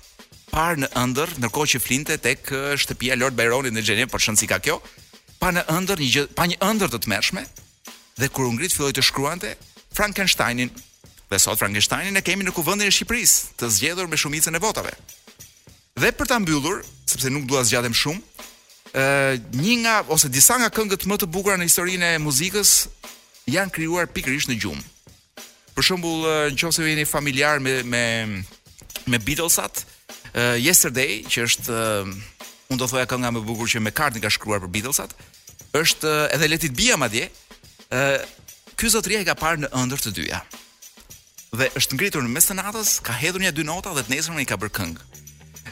[0.50, 4.58] parë në ëndër, ndërkohë që flinte tek shtëpia Lord Byronit në Xhenev, por si ka
[4.60, 4.80] kjo,
[5.40, 7.46] pa në ëndër një gjë, pa një ëndër të tmeshme,
[8.20, 9.54] dhe kur u ngrit filloi të shkruante
[9.96, 10.68] Frankensteinin.
[11.30, 14.90] Dhe sot Frankensteinin e kemi në kuvendin e Shqipërisë, të zgjedhur me shumicën e votave.
[16.00, 18.46] Dhe për ta mbyllur, sepse nuk dua zgjatem shumë,
[18.98, 19.02] ë
[19.62, 22.72] një nga ose disa nga këngët më të bukura në historinë e muzikës
[23.46, 24.82] janë krijuar pikërisht në gjumë.
[25.76, 28.02] Për shembull, nëse jeni familjar me me
[29.06, 29.84] me Beatlesat,
[30.34, 32.10] uh, Yesterday, që është uh,
[32.74, 35.14] unë do thoja kënga më e bukur që McCartney ka shkruar për Beatlesat,
[35.78, 37.30] është uh, edhe Let It Be madje.
[37.90, 38.38] ë uh,
[38.80, 40.38] Ky zotria e ka parë në ëndër të dyja
[41.50, 44.36] dhe është ngritur në mes të natës, ka hedhur një dy nota dhe të nesër
[44.36, 45.06] më i ka bërë këngë.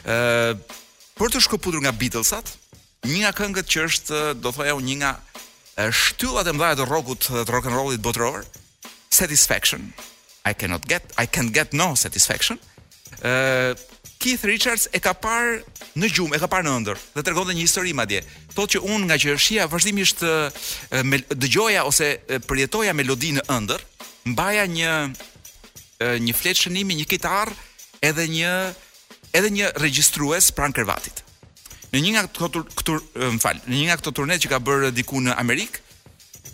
[0.03, 0.17] Ë
[1.19, 2.53] për të shkëputur nga Beatlesat,
[3.07, 7.29] një nga këngët që është, do thoya unë, një nga shtyllat e mëdha të rockut
[7.31, 8.45] dhe të rock and rollit botëror,
[9.09, 9.91] Satisfaction.
[10.45, 12.59] I cannot get I can't get no satisfaction.
[13.25, 13.75] Ë
[14.19, 15.61] Keith Richards e ka parë
[15.97, 18.19] në gjumë, e ka parë në ëndër dhe tregon një histori madje.
[18.53, 20.21] Thotë që unë nga që shija vazhdimisht
[21.41, 22.17] dëgjoja ose
[22.49, 23.83] përjetoja melodinë në ëndër,
[24.29, 24.91] mbaja një
[25.99, 27.55] një fletë shënimi, një kitarë
[28.07, 28.51] edhe një
[29.35, 31.21] edhe një regjistrues pranë krevatit.
[31.93, 32.95] Në një nga këto këtu,
[33.35, 35.81] më fal, në një nga këto turne që ka bërë diku në Amerik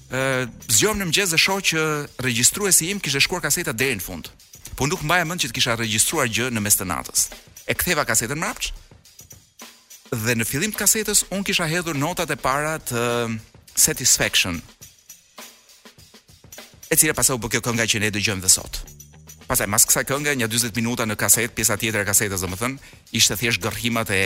[0.09, 1.83] ë zgjohem në mëngjes dhe shoh që
[2.25, 4.31] regjistruesi im kishte shkuar kaseta deri në fund.
[4.75, 7.27] Po nuk mbaja mend që të kisha regjistruar gjë në mes të natës.
[7.69, 8.73] E ktheva kasetën mbrapsht.
[10.25, 13.37] Dhe në fillim të kasetës un kisha hedhur notat e para të
[13.75, 14.59] Satisfaction.
[16.91, 18.83] E cila pasau bë kjo që ne dëgjojmë dhe sot
[19.47, 22.77] pastaj mas kësaj kënge një 40 minuta në kaset, pjesa tjetër e kasetës domethën,
[23.17, 24.21] ishte thjesht gërrhimat e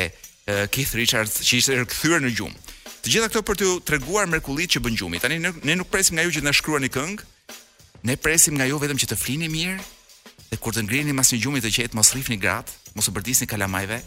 [0.73, 2.67] Keith Richards që ishte rikthyer në gjumë.
[3.03, 5.21] Të gjitha këto për t'ju treguar mrekullitë që bën gjumi.
[5.23, 7.27] Tani ne ne nuk presim nga ju që të na shkruani këngë.
[8.09, 9.77] Ne presim nga ju vetëm që të flini mirë
[10.49, 13.47] dhe kur të ngriheni pas një gjumi të qetë, mos rrifni grat, mos u bërtisni
[13.51, 13.99] kalamajve,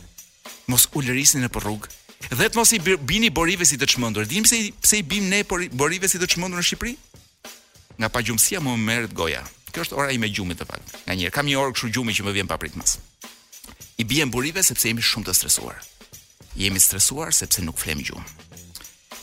[0.73, 1.87] mos u lërisni në porrug
[2.23, 4.27] dhe të mos i bini borive si të çmendur.
[4.31, 6.95] Dini pse pse i bim ne borive si të çmendur në Shqipëri?
[7.99, 9.43] Nga pagjumësia më merret goja.
[9.73, 10.83] Kjo është ora ime gjumit të pak.
[11.09, 12.99] Nga njerë, kam një orë këshu gjumi që më vjen paprit mas.
[13.99, 15.79] I bjen burive sepse jemi shumë të stresuar.
[16.61, 18.25] Jemi stresuar sepse nuk flem gjumë.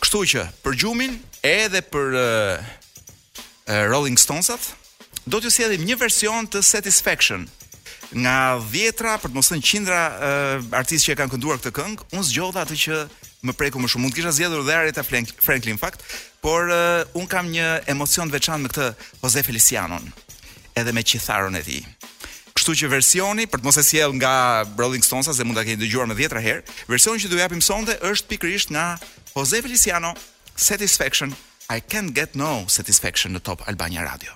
[0.02, 4.72] Kështu që për gjumin edhe për uh, uh, Rolling Stones-at,
[5.30, 7.46] do t'ju sjellim një version të Satisfaction
[8.18, 8.38] nga
[8.74, 12.64] dhjetra për të mosën qindra uh, artistë që e kanë kënduar këtë këngë, unë zgjodha
[12.66, 13.04] atë që
[13.48, 14.08] më preku më shumë.
[14.08, 16.02] Mund kisha zgjedhur dhe Aretha Franklin, Franklin fakt,
[16.44, 18.90] por uh, un kam një emocion të veçantë me këtë
[19.22, 20.10] Jose Felicianon
[20.80, 21.82] edhe me qitharën e tij.
[22.56, 24.34] Kështu që versioni për të mos e sjell nga
[24.80, 26.62] Rolling Stones se mund ta keni dëgjuar më 10 herë,
[26.92, 28.86] versioni që do japim sonte është pikërisht nga
[29.36, 30.12] Jose Feliciano
[30.60, 31.30] Satisfaction
[31.70, 34.34] I can't get no satisfaction në Top Albania Radio.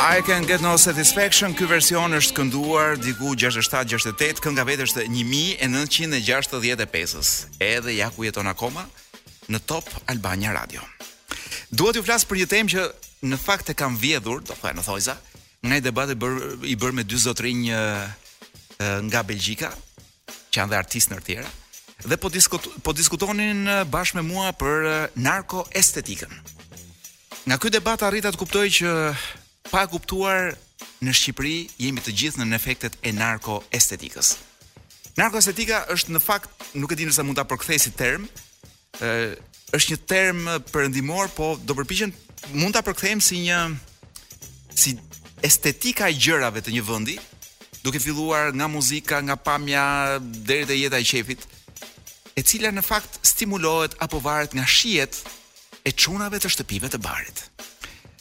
[0.00, 1.52] I can't get no satisfaction.
[1.58, 8.46] Ky version është kënduar diku 67 68, kënga vetë është 1965 Edhe ja ku jeton
[8.48, 8.84] akoma
[9.50, 10.80] në Top Albania Radio.
[11.74, 12.82] Duhet ju flas për një temë që
[13.22, 15.16] në fakt e kam vjedhur, do thaj në thojza,
[15.66, 16.38] nga i debat bër,
[16.70, 17.80] i bërë me dy zotrin një
[19.10, 19.72] nga Belgjika,
[20.50, 21.50] që janë dhe artistë nërë tjera,
[22.08, 24.88] dhe po, diskut, po diskutonin bashkë me mua për
[25.20, 26.32] narkoestetikën.
[27.44, 28.94] Nga këtë debat arritat kuptoj që
[29.70, 30.54] pa kuptuar
[31.04, 34.34] në Shqipëri jemi të gjithë në efektet e narkoestetikës.
[35.20, 38.24] Narkoestetika është në fakt, nuk e di nëse mund ta përkthej si term,
[39.04, 39.34] ë
[39.76, 40.40] është një term
[40.72, 42.10] perëndimor, po do përpiqen
[42.62, 43.56] mund ta përkthejmë si një
[44.72, 44.92] si
[45.44, 47.16] estetika e gjërave të një vendi,
[47.84, 51.46] duke filluar nga muzika, nga pamja deri te jeta e qefit,
[52.38, 55.20] e cila në fakt stimulohet apo varet nga shihet
[55.84, 57.44] e çunave të shtëpive të barit.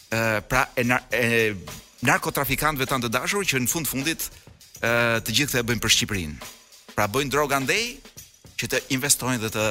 [0.10, 1.54] Ë pra e, nar e
[2.08, 4.30] narkotrafikantëve tanë të dashur që në fund fundit
[4.84, 6.38] ë të gjithë këtë e bëjnë për Shqipërinë.
[6.96, 7.84] Pra bëjnë droga ndej
[8.60, 9.66] që të investojnë dhe të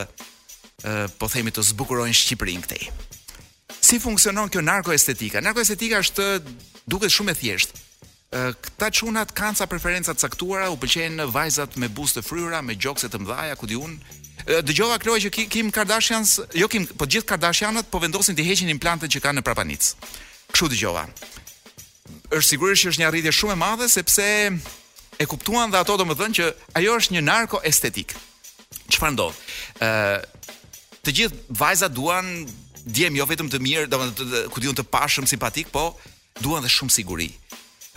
[1.19, 2.85] po themi të zbukurojnë Shqipërinë këtej.
[3.88, 5.40] Si funksionon kjo narkoestetika?
[5.40, 6.24] Narkoestetika është
[6.92, 7.79] duket shumë e thjeshtë.
[8.61, 12.77] Këta çunat kanë ca preferenca të caktuara, u pëlqejnë vajzat me buzë të fryra, me
[12.77, 13.94] gjokse të mëdha, ku diun.
[14.66, 18.68] Dëgjova kloë që Kim Kardashian, jo Kim, po të gjithë Kardashianët po vendosin të heqin
[18.74, 19.88] implantet që kanë në prapanic.
[20.53, 21.07] Kështu dëgjova.
[22.37, 24.29] Është sigurisht që është një arritje shumë e madhe sepse
[25.16, 28.12] e kuptuan dhe ato do të thonë që ajo është një narkoestetik.
[28.92, 29.40] Çfarë ndodh?
[29.85, 30.57] Ëh,
[31.05, 32.29] të gjithë vajzat duan
[32.88, 35.90] djem jo vetëm të mirë, domethënë ku diun të pashëm simpatik, po
[36.40, 37.31] duan dhe shumë siguri.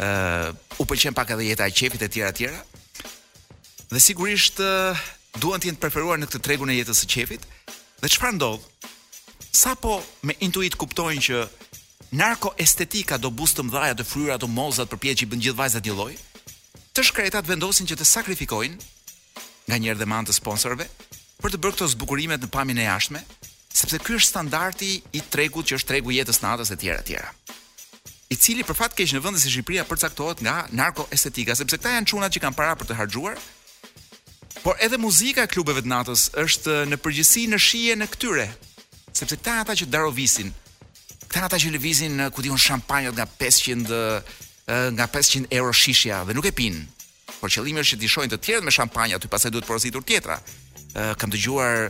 [0.02, 2.62] ë uh, u pëlqen pak edhe jeta e qepit e tjera të tjera.
[3.92, 4.98] Dhe sigurisht uh,
[5.38, 7.44] duan të jenë të preferuar në këtë tregun e jetës së qepit.
[8.02, 8.64] Dhe çfarë ndodh?
[9.54, 11.38] Sa po me intuit kuptojnë që
[12.18, 15.44] narko estetika do bus të mdhaja të fryra të mozat për pje që i bën
[15.46, 16.18] gjithë vajzat një loj,
[16.98, 18.92] të shkretat vendosin që të sakrifikojnë
[19.68, 20.88] nga njerë dhe mantë të sponsorve
[21.44, 23.22] për të bërë këto zbukurimet në pamin e jashtme
[23.74, 27.30] sepse ky është standardi i tregut që është tregu i jetës natës e tjera tjera.
[28.32, 32.12] I cili për fat keq në vendin e Shqipërisë përcaktohet nga narkoestetika, sepse këta janë
[32.12, 33.40] çunat që kanë para për të harxhuar.
[34.62, 38.48] Por edhe muzika e klubeve të natës është në përgjithësi në shije në këtyre,
[39.18, 40.52] sepse këta ata që darovisin,
[41.32, 44.02] këta ata që lëvizin ku diun shampanjat nga 500
[44.96, 46.84] nga 500 euro shishja dhe nuk e pinë.
[47.42, 50.38] Por qëllimi është që të shohin të tjerët me shampanjë aty, pastaj duhet porositur tjetra.
[51.18, 51.88] kam dëgjuar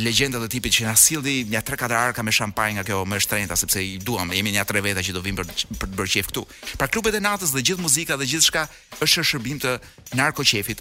[0.00, 3.56] legjenda të tipit që na sildi nja 3-4 arka me shampanjë nga kjo më shtrenjta
[3.60, 6.30] sepse i duam, jemi nja 3 veta që do vim për për të bërë qef
[6.30, 6.44] këtu.
[6.80, 8.64] Pra klubet e natës dhe gjithë muzika dhe gjithçka
[9.04, 9.74] është në shërbim të
[10.16, 10.80] narkoqefit.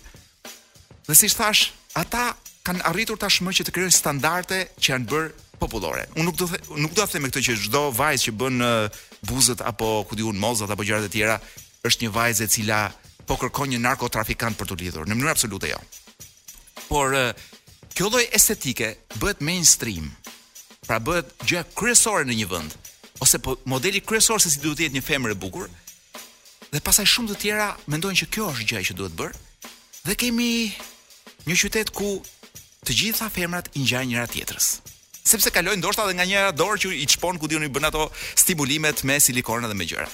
[1.10, 2.30] Dhe si thash, ata
[2.64, 6.08] kanë arritur tashmë që të krijojnë standarde që janë bërë popullore.
[6.16, 8.62] Unë nuk do the, nuk do të them me këtë që çdo vajzë që bën
[9.28, 11.36] buzët apo ku diun mozat apo gjërat e tjera
[11.84, 12.82] është një vajzë e cila
[13.28, 15.82] po kërkon një narkotrafikant për të lidhur në mënyrë absolute jo.
[16.92, 17.30] Por uh,
[17.96, 20.10] kjo lloj estetike bëhet mainstream.
[20.88, 22.76] Pra bëhet gjë kryesore në një vend
[23.22, 25.68] ose po modeli kryesor se si duhet të jetë një femër e bukur.
[26.72, 29.34] Dhe pastaj shumë të tjera mendojnë që kjo është gjëja që duhet bërë.
[30.08, 30.50] Dhe kemi
[31.48, 32.16] një qytet ku
[32.88, 34.70] të gjitha femrat i ngjajnë njëra tjetrës.
[35.22, 38.08] Sepse kalojnë ndoshta edhe nga njëra dorë që i çpon ku diun i bën ato
[38.42, 40.08] stimulimet me silikonë dhe me gjëra.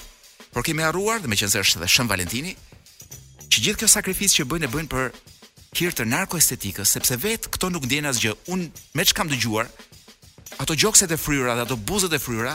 [0.52, 2.52] Por kemi harruar dhe meqense është edhe Shën Valentini,
[3.48, 5.08] që gjithë kjo sakrificë që bëjnë e bëjnë për
[5.76, 8.34] kirë të narkoestetikës, sepse vetë këto nuk ndjen asgjë.
[8.54, 9.68] Un me çka kam dëgjuar,
[10.64, 12.54] ato gjokset e fryra dhe ato buzët e fryra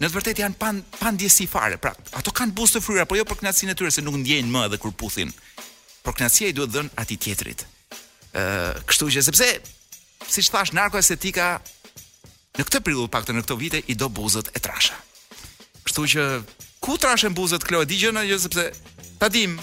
[0.00, 1.76] në të vërtetë janë pan pan diësi fare.
[1.80, 4.48] Pra, ato kanë buzë të fryra, por jo për kënaqësinë e tyre se nuk ndjejnë
[4.54, 5.32] më edhe kur puthin.
[6.04, 7.66] Por kënaqësia i duhet dhënë atij tjetrit.
[8.32, 9.50] Ë, kështu që sepse
[10.30, 11.58] siç thash narkoestetika
[12.56, 14.96] në këtë periudhë pak të në këto vite i do buzët e trasha.
[15.84, 16.24] Kështu që
[16.80, 18.70] ku trashën buzët Kloe Digjona, jo sepse
[19.20, 19.58] ta dim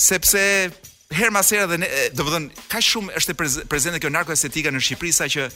[0.00, 0.40] sepse
[1.14, 3.34] herë mas herë dhe ne, do të thonë ka shumë është
[3.70, 5.46] prezente kjo narkoestetika në Shqipëri sa që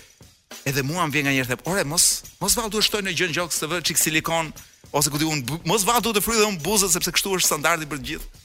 [0.68, 2.08] edhe mua më vjen nga nganjëherë thep, ore mos
[2.40, 4.50] mos është shtoj në gjën gjoks të vë çik silikon
[4.92, 8.00] ose ku diun mos vallë të fryj dhe un buzët sepse kështu është standardi për
[8.02, 8.42] të gjithë.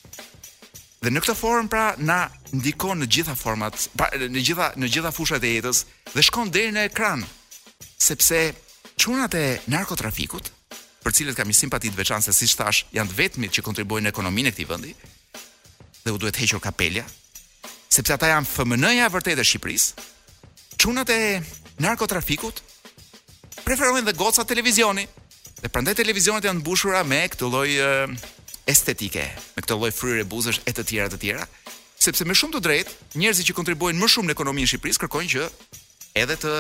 [1.01, 2.18] Dhe në këtë formë pra na
[2.60, 5.84] ndikon në gjitha format, pra, në gjitha në gjitha fushat e jetës
[6.14, 7.24] dhe shkon deri në ekran.
[7.99, 8.39] Sepse
[8.99, 10.51] çunat e narkotrafikut
[11.05, 14.10] për cilët kam një simpati të veçantë se siç thash, janë të vetmit që kontribuojnë
[14.10, 14.91] në ekonominë e këtij vendi,
[16.04, 17.04] dhe u duhet hequr kapelja,
[17.89, 20.10] sepse ata janë FMN-ja vërtet e Shqipërisë.
[20.80, 21.18] Çunat e
[21.84, 22.62] narkotrafikut
[23.66, 25.06] preferojnë dhe gocat televizioni.
[25.60, 27.72] Dhe prandaj televizionet janë mbushura me këtë lloj
[28.70, 29.26] estetike,
[29.58, 31.47] me këtë lloj fryrë buzësh e të tjera të tjera,
[32.00, 35.34] sepse me shumë të drejtë, njerëzit që kontribuojnë më shumë në ekonominë e Shqipërisë kërkojnë
[35.34, 35.50] që
[36.24, 36.54] edhe të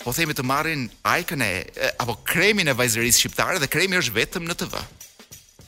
[0.00, 1.50] po themi të marrin ajkën e
[2.00, 4.80] apo kremin e vajzërisë shqiptare dhe kremi është vetëm në TV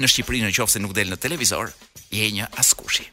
[0.01, 1.73] në Shqipëri nëse nuk del në televizor,
[2.13, 3.05] je një askushi.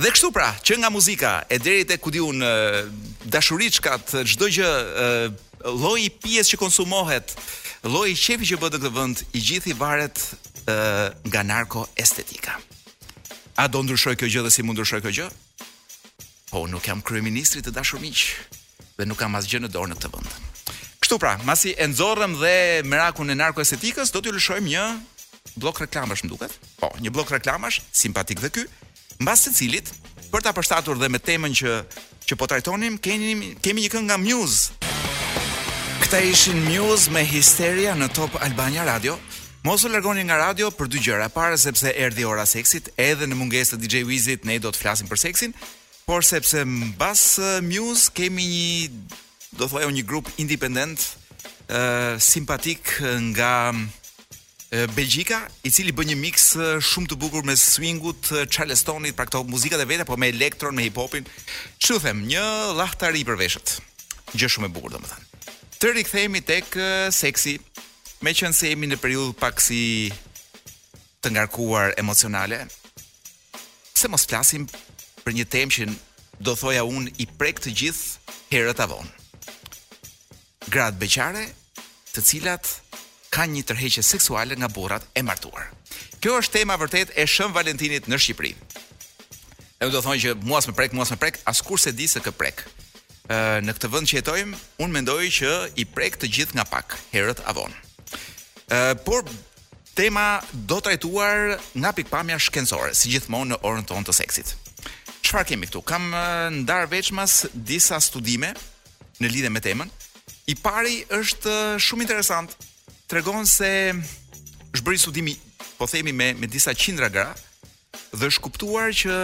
[0.00, 4.70] Dhe kështu pra, që nga muzika e deri te kudiun diun dashuriçkat, çdo gjë,
[5.68, 7.34] lloji pjes që konsumohet,
[7.84, 10.24] lloji qefi që bëhet në këtë vend, i gjithë varet
[11.28, 12.56] nga narko estetika.
[13.60, 15.26] A do ndryshoj kjo gjë dhe si mund ndryshoj kjo gjë?
[16.50, 18.22] Po, nuk jam kryeministri të dashur miq
[18.96, 20.72] dhe nuk kam asgjë në dorë në këtë vend.
[21.04, 24.86] Kështu pra, masi e dhe Merakun e narkoestetikës, do t'ju lëshojmë një
[25.58, 26.52] blok reklamash më duket.
[26.78, 28.64] Po, një blok reklamash simpatik dhe ky,
[29.22, 29.90] mbas së cilit
[30.30, 31.72] për ta përshtatur dhe me temën që
[32.30, 34.70] që po trajtonim, kemi kemi një këngë nga Muse.
[36.04, 39.16] Këta ishin Muse me Hysteria në Top Albania Radio.
[39.66, 43.36] Mos u largoni nga radio për dy gjëra, para sepse erdhi ora seksit, edhe në
[43.36, 45.52] mungesë të DJ Wizit ne do të flasim për seksin,
[46.06, 47.24] por sepse mbas
[47.66, 48.92] Muse kemi një
[49.58, 52.88] do të thojë një grup independent uh, simpatik
[53.34, 53.50] nga
[54.70, 56.44] Belgjika, i cili bën një mix
[56.86, 60.84] shumë të bukur me swingut, Charlestonit, pra këto muzikat e veta, po me elektron, me
[60.86, 61.26] hip-hopin.
[61.82, 62.44] Çu them, një
[62.78, 63.72] lahtari për veshët.
[64.38, 65.42] Gjë shumë e bukur, domethënë.
[65.80, 66.78] Të rikthehemi tek
[67.16, 67.56] seksi,
[68.22, 69.80] me qënë se jemi në periud pak si
[71.24, 72.62] të ngarkuar emocionale,
[73.90, 74.68] se mos flasim
[75.24, 75.88] për një temë që
[76.46, 79.10] do thoja unë i prek të gjithë herët avon.
[80.70, 81.48] Gratë beqare,
[82.14, 82.70] të cilat
[83.30, 85.70] ka një tërheqje seksuale nga burrat e martuar.
[86.22, 88.54] Kjo është tema vërtet e Shën Valentinit në Shqipëri.
[89.80, 92.20] E do të thonë që mua s'më prek, mua s'më prek, askush s'e di se
[92.20, 92.64] kë prek.
[93.30, 96.98] Ë në këtë vend që jetojmë, unë mendoj që i prek të gjithë nga pak
[97.14, 97.72] herët avon.
[98.68, 99.22] Ë por
[99.96, 104.56] tema do trajtuar nga pikpamja shkencore, si gjithmonë në orën tonë të seksit.
[105.24, 105.84] Çfarë kemi këtu?
[105.86, 106.10] Kam
[106.64, 108.52] ndar veçmas disa studime
[109.22, 109.88] në lidhje me temën.
[110.50, 112.56] I pari është shumë interesant,
[113.10, 113.68] tregon se
[114.70, 115.34] është bërë studimi,
[115.80, 117.30] po themi me me disa qindra gra
[118.14, 119.14] dhe është kuptuar që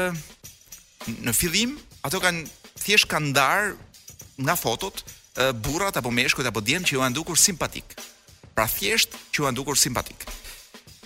[1.28, 1.76] në fillim
[2.06, 2.42] ato kanë
[2.82, 3.74] thjesht kanë ndar
[4.42, 5.04] nga fotot
[5.62, 7.94] burrat apo meshkujt apo djem që u janë dukur simpatik.
[8.56, 10.26] Pra thjesht që u janë dukur simpatik.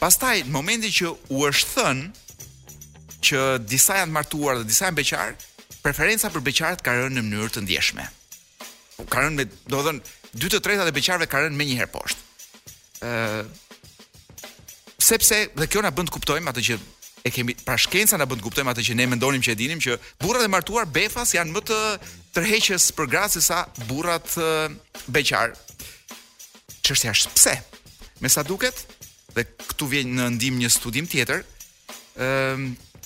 [0.00, 2.10] Pastaj në momentin që u është thënë
[3.28, 5.34] që disa janë martuar dhe disa janë beqar,
[5.84, 8.08] preferenca për beqarët ka rënë në mënyrë të ndjeshme.
[9.12, 12.29] Ka rënë me, do të thënë, 2/3 e beqarëve ka rënë më një herë poshtë
[13.04, 13.44] ë
[15.00, 16.76] sepse dhe kjo na bën të kuptojmë atë që
[17.26, 19.80] e kemi pra shkenca na bën të kuptojmë atë që ne mendonim që e dinim
[19.82, 21.78] që burrat e martuar befas janë më të
[22.36, 24.28] tërheqës për gratë se sa burrat
[25.12, 25.54] beqar.
[26.86, 27.56] Çështja është pse?
[28.22, 28.78] Me sa duket,
[29.34, 31.42] dhe këtu vjen në ndim një studim tjetër,
[32.14, 32.56] ë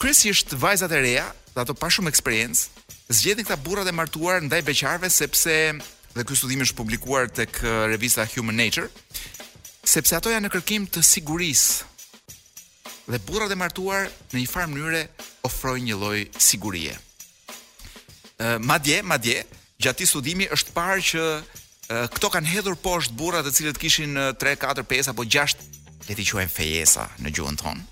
[0.02, 2.84] kryesisht vajzat e reja dhe ato pa shumë eksperiencë
[3.14, 5.54] zgjedhin këta burrat e martuar ndaj beqarve sepse
[6.14, 8.90] dhe ky studim është publikuar tek revista Human Nature
[9.88, 11.92] sepse ato janë në kërkim të sigurisë.
[13.04, 15.02] Dhe burrat e martuar në një farë mënyrë
[15.44, 16.94] ofrojnë një lloj sigurie.
[18.40, 19.42] Ëh madje, madje
[19.84, 21.40] gjatë i studimi është parë që e,
[22.16, 25.56] këto kanë hedhur poshtë burrat të cilët kishin 3, 4, 5 apo 6,
[26.08, 27.88] le të quajmë fejesa në gjuhën tonë.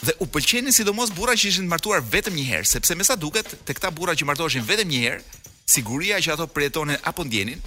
[0.00, 3.48] Dhe u pëlqenin sidomos burrat që ishin martuar vetëm një herë, sepse me sa duket,
[3.66, 5.24] te këta burra që martoheshin vetëm një herë,
[5.70, 7.58] siguria që ato përjetonin apo ndjenin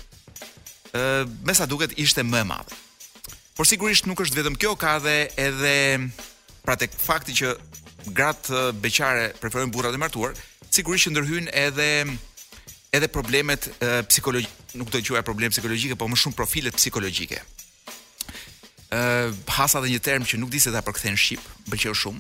[1.43, 2.75] me sa duket ishte më e madhe.
[3.55, 5.75] Por sigurisht nuk është vetëm kjo, ka edhe edhe
[6.65, 7.53] pra tek fakti që
[8.15, 10.33] gratë beqare preferojnë burrat e martuar,
[10.73, 11.87] sigurisht që ndërhyjnë edhe
[12.91, 17.41] edhe problemet e, psikologi, nuk do të quaj problem psikologjike, por më shumë profile psikologjike.
[18.91, 19.01] ë
[19.47, 21.39] pasa dhe një term që nuk di se ta përkthejnë shqip,
[21.71, 22.19] pëlqeu shumë,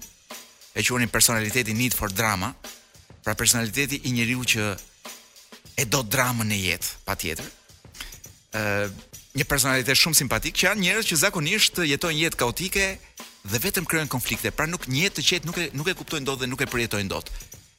[0.75, 2.53] e quhen personaliteti need for drama,
[3.25, 4.69] pra personaliteti i njeriu që
[5.75, 7.43] e do dramën në jetë, patjetër.
[7.45, 7.60] ë
[8.51, 12.87] një personalitet shumë simpatik që janë njerëz që zakonisht jetojnë jetë kaotike
[13.47, 14.51] dhe vetëm krijojnë konflikte.
[14.51, 16.67] Pra nuk një jetë të qetë nuk e nuk e kuptojnë dot dhe nuk e
[16.69, 17.31] përjetojnë dot.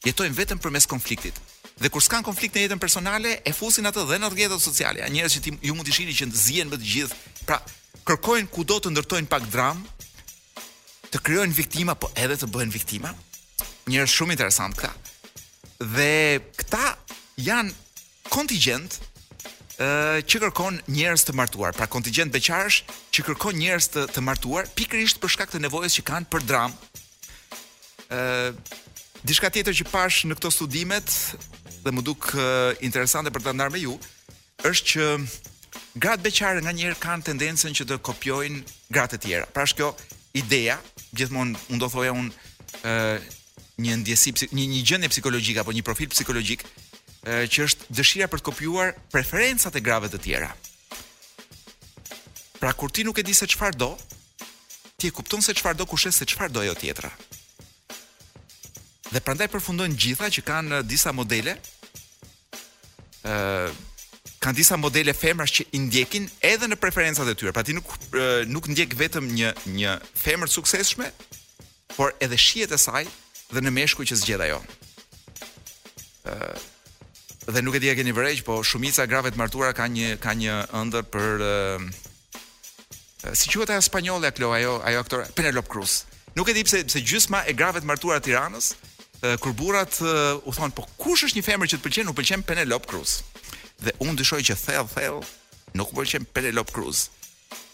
[0.07, 1.37] Jetojnë vetëm përmes konfliktit.
[1.79, 5.03] Dhe kur s'kan konflikt në jetën personale, e fusin atë dhe në rrjetet sociale.
[5.03, 7.21] Ja njerëz që ti ju mund të shihni që zihen me të gjithë.
[7.49, 7.59] Pra,
[8.09, 9.81] kërkojnë kudo të ndërtojnë pak dram,
[11.13, 13.15] të krijojnë viktima, po edhe të bëhen viktima.
[13.91, 14.93] Njerëz shumë interesant këta.
[15.97, 16.13] Dhe
[16.61, 16.93] këta
[17.47, 17.73] janë
[18.31, 19.01] kontingjent
[19.81, 22.81] ë që kërkon njerëz të martuar, pra kontingjent beqarësh
[23.15, 26.73] që kërkon njerëz të, të martuar pikërisht për shkak të nevojës që kanë për dram.
[28.13, 28.53] ë
[29.23, 31.07] Diçka tjetër që pash në këto studimet
[31.85, 32.33] dhe më duk
[32.83, 33.93] interesante për ta ndarë me ju,
[34.67, 35.05] është që
[36.03, 39.47] gratë beqare nganjëherë kanë tendencën që të kopjojnë gratë të tjera.
[39.55, 39.93] Pra kjo
[40.35, 40.75] ideja,
[41.15, 42.35] gjithmonë unë do thoja unë
[42.83, 43.23] ë
[43.87, 46.67] një ndjesi një, një gjendje psikologjike apo një profil psikologjik,
[47.23, 50.49] që është dëshira për të kopjuar preferencat e grave të tjera.
[52.59, 53.95] Pra kur ti nuk e di se çfarë do,
[54.99, 57.11] ti e kupton se çfarë do kush e se çfarë do ajo tjetra.
[59.13, 61.55] Dhe prandaj përfundojnë gjitha që kanë disa modele,
[63.27, 63.71] ë
[64.43, 67.55] kanë disa modele femrës që i ndjekin edhe në preferencat e tyre.
[67.55, 67.87] Pra ti nuk
[68.51, 71.11] nuk ndjek vetëm një një femër të suksesshme,
[71.97, 73.07] por edhe shihet e saj
[73.53, 74.61] dhe në meshkuj që zgjedh ajo.
[76.27, 76.72] ë
[77.51, 80.31] dhe nuk e di a keni vërej, po shumica grave të martuara ka një ka
[80.39, 81.87] një ëndër për uh,
[83.35, 86.05] si quhet ajo spanjolle Klo, ajo ajo aktor Penelope Cruz.
[86.37, 89.99] Nuk e di pse pse gjysma e grave të martuara të Tiranës uh, kur burrat
[90.07, 93.19] uh, u thon po kush është një femër që të pëlqen, u pëlqen Penelope Cruz.
[93.83, 95.19] Dhe unë dyshoj që thell thell
[95.75, 97.09] nuk u pëlqen Penelope Cruz.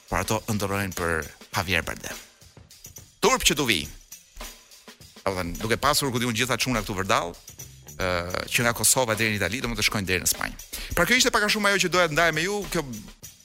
[0.08, 2.16] Por ato ndërrojnë për Javier Bardem.
[3.20, 3.82] Turp që do vi.
[3.84, 7.34] Do të thënë, duke pasur ku diun gjitha çuna këtu vërdall,
[7.98, 10.56] që nga Kosova deri në Itali, do të shkojnë deri në Spanjë.
[10.94, 12.82] Pra kjo ishte pak a shumë ajo që doja të ndaj me ju, kjo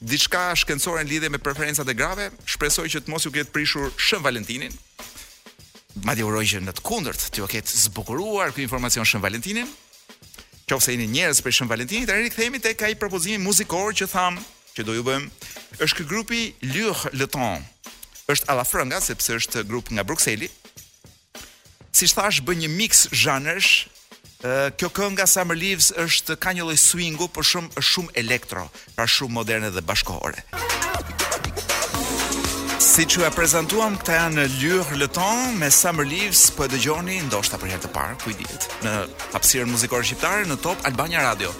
[0.04, 2.30] diçka shkencore në lidhje me preferencat e grave.
[2.46, 4.72] Shpresoj që të mos ju ketë prishur Shën Valentinin.
[6.04, 9.68] Madje uroj që në të kundërt të ju ketë zbukuruar kjo informacion Shën Valentinin.
[10.68, 14.38] Qofse jeni njerëz për Shën Valentinin, tani rikthehemi tek ai propozimi muzikor që tham
[14.76, 15.32] që do ju bëjmë.
[15.82, 17.66] Është ky grupi Le Temps.
[18.30, 20.52] Është Alafranga sepse është grup nga Bruxelles.
[21.94, 23.84] Siç thash, bën një mix zhanresh
[24.76, 28.66] kjo këngë nga Summer Leaves është ka një lloj swingu, por shumë është shumë elektro,
[28.96, 30.42] pra shumë moderne dhe bashkohore.
[32.84, 37.56] Si që e prezentuam, këta janë Lyur Leton me Summer Leaves, po e dëgjoni, ndoshta
[37.58, 38.92] për herë të parë, ku i ditë, në
[39.34, 41.52] hapsirën muzikore shqiptare, në top Albania Radio.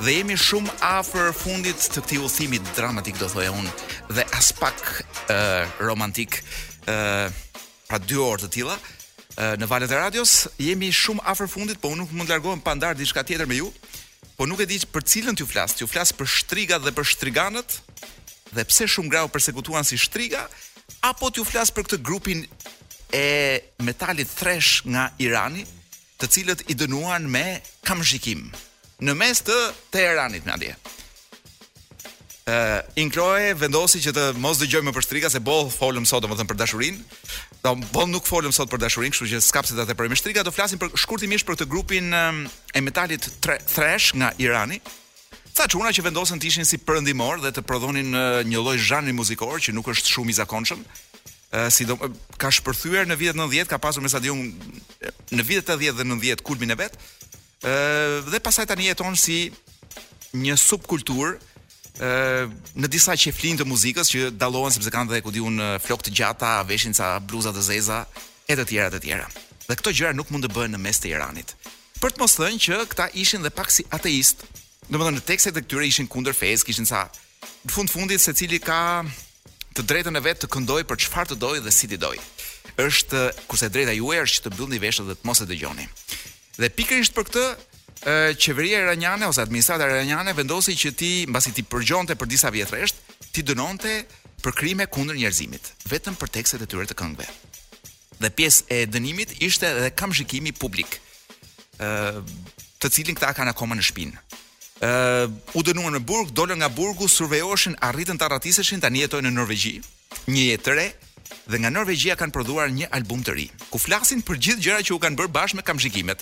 [0.00, 3.74] Dhe jemi shumë afer fundit të këti u thimit dramatik, do thoi unë,
[4.16, 4.80] dhe aspak
[5.28, 5.36] e,
[5.84, 6.40] romantik,
[6.88, 6.96] e,
[7.90, 8.78] pra dy orë të tila
[9.60, 10.32] në valet e radios.
[10.60, 13.56] Jemi shumë afër fundit, po unë nuk mund të largohem pa ndarë diçka tjetër me
[13.60, 13.70] ju.
[14.36, 17.78] Po nuk e di për cilën t'ju flas, t'ju flas për shtrigat dhe për shtriganët
[18.56, 20.46] dhe pse shumë grau përsekutuan si shtriga
[21.06, 22.42] apo t'ju flas për këtë grupin
[23.14, 23.24] e
[23.84, 25.64] metalit thresh nga Irani,
[26.20, 28.48] të cilët i dënuan me kamzhikim
[29.06, 29.56] në mes të
[29.92, 30.74] Teheranit në atje
[32.50, 36.22] ë uh, inkroje vendosi që të mos dëgjoj më për strika se boll folëm sot
[36.24, 37.02] domethënë për dashurinë.
[37.64, 40.52] Do boll nuk folëm sot për dashurinë, kështu që skapse ta tepër me strika, do
[40.54, 42.40] flasim për shkurtimisht për këtë grupin uh,
[42.74, 44.80] e metalit thresh nga Irani.
[45.54, 49.14] Tha çuna që vendosen të ishin si perëndimor dhe të prodhonin uh, një lloj zhanri
[49.14, 50.82] muzikor që nuk është shumë i zakonshëm.
[51.50, 55.46] Uh, si do uh, ka shpërthyer në vitet 90, ka pasur me stadium uh, në
[55.50, 56.98] vitet 80 dhe 90 kulmin e vet.
[57.60, 59.50] ë uh, dhe pasaj tani jeton si
[60.40, 61.34] një subkulturë
[62.00, 66.62] në disa qeflinë të muzikës që dallohen sepse kanë dhe ku diun flok të gjata,
[66.68, 68.00] veshin ca bluza të zeza
[68.50, 69.26] e të tjera të tjera.
[69.68, 71.52] Dhe këto gjëra nuk mund të bëhen në mes të Iranit.
[72.00, 74.46] Për të mos thënë që këta ishin dhe pak si ateist,
[74.90, 77.04] domethënë në tekstet e këtyre ishin kundër fesë, kishin ca
[77.68, 79.04] në fund fundit secili ka
[79.76, 82.22] të drejtën e vet të këndojë për çfarë të dojë dhe si ti dojë.
[82.82, 85.86] Është kurse drejta juaj është që të mbyllni veshët dhe të mos e dëgjoni.
[86.60, 87.44] Dhe pikërisht për këtë
[88.36, 92.96] qeveria iraniane ose administrata iraniane vendosi që ti mbasi ti përgjonte për disa vjet rresht,
[93.32, 94.04] ti dënonte
[94.40, 95.60] për krime kundër njerëzimit,
[95.92, 97.26] vetëm për tekstet e tyre të këngëve.
[98.20, 101.00] Dhe pjesë e dënimit ishte edhe kamshikimi publik.
[101.78, 102.22] ë
[102.80, 104.12] të cilin këta kanë akoma në shpinë.
[104.80, 109.32] ë u dënuan në burg, dolën nga burgu, survejoheshin, arritën të arratiseshin, tani jetojnë në
[109.34, 109.80] Norvegji,
[110.28, 110.88] një jetë të re
[111.50, 114.92] dhe nga Norvegjia kanë prodhuar një album të ri, ku flasin për gjithë gjërat që
[114.94, 116.18] u kanë bërë bashkë me kamshikimet.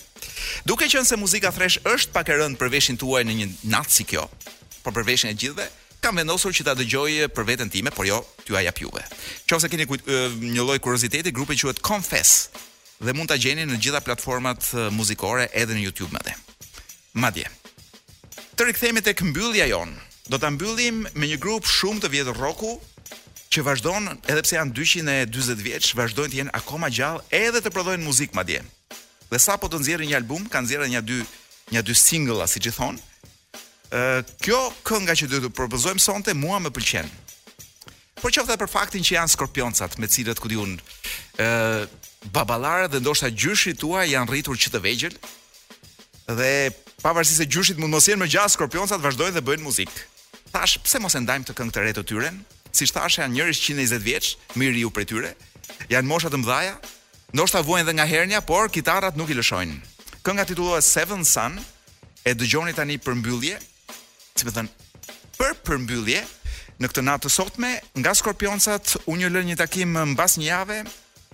[0.68, 3.94] Duke qenë se muzika fresh është pak e rënd për veshin tuaj në një natë
[3.94, 4.26] si kjo,
[4.84, 5.68] por për veshin e gjithëve
[6.04, 9.02] kam vendosur që ta dëgjoj eh, për veten time, por jo ty a jap juve.
[9.50, 12.50] Nëse keni kujt, eh, një lloj kurioziteti, grupi quhet Confess
[12.98, 16.36] dhe mund ta gjeni në gjitha platformat eh, muzikore edhe në YouTube madje.
[17.18, 17.50] Madje.
[18.54, 19.96] Të rikthehemi tek mbyllja jon.
[20.30, 22.76] Do ta mbyllim me një grup shumë të vjetër rocku
[23.54, 28.04] që vazhdon edhe pse janë 240 vjeç, vazhdojnë të jenë akoma gjallë edhe të prodhojnë
[28.06, 28.60] muzikë madje
[29.30, 31.18] dhe sa po të nxjerrin një album, kanë nxjerrë një dy
[31.74, 32.96] një dy singla, siç i thon.
[33.92, 34.02] Ë
[34.40, 37.08] kjo kënga që do të propozojmë sonte mua më pëlqen.
[38.22, 40.74] Por qoftë për faktin që janë skorpioncat, me cilët ku diun
[41.36, 41.48] ë
[42.34, 45.14] baballarët dhe ndoshta gjyshit tuaj janë rritur që të vegjël
[46.38, 46.50] dhe
[47.04, 49.98] pavarësisht se gjyshit mund mos jenë më gjatë skorpioncat vazhdojnë dhe bëjnë muzikë.
[50.56, 52.32] Tash pse mos e ndajmë të këngë të re të tyre?
[52.74, 55.34] Siç thash janë njerëz 120 vjeç, miri u prej tyre.
[55.92, 56.74] Janë mosha të mëdhaja,
[57.28, 59.74] Ndoshta vuajnë edhe nga hernia, por kitarat nuk i lëshojnë.
[60.24, 61.58] Kënga titullohet Seven Sun,
[62.24, 63.58] e dëgjoni tani për mbyllje,
[64.32, 64.70] si më thën,
[65.36, 66.22] për përmbyllje
[66.80, 70.80] në këtë natë të sotme nga skorpioncat u një lë një takim mbas një jave,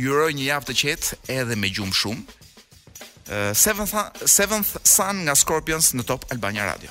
[0.03, 2.26] ju uroj një javë të qetë edhe me gjumë shumë.
[3.30, 3.95] Uh, seventh,
[4.26, 6.90] seventh Sun nga Scorpions në Top Albania Radio.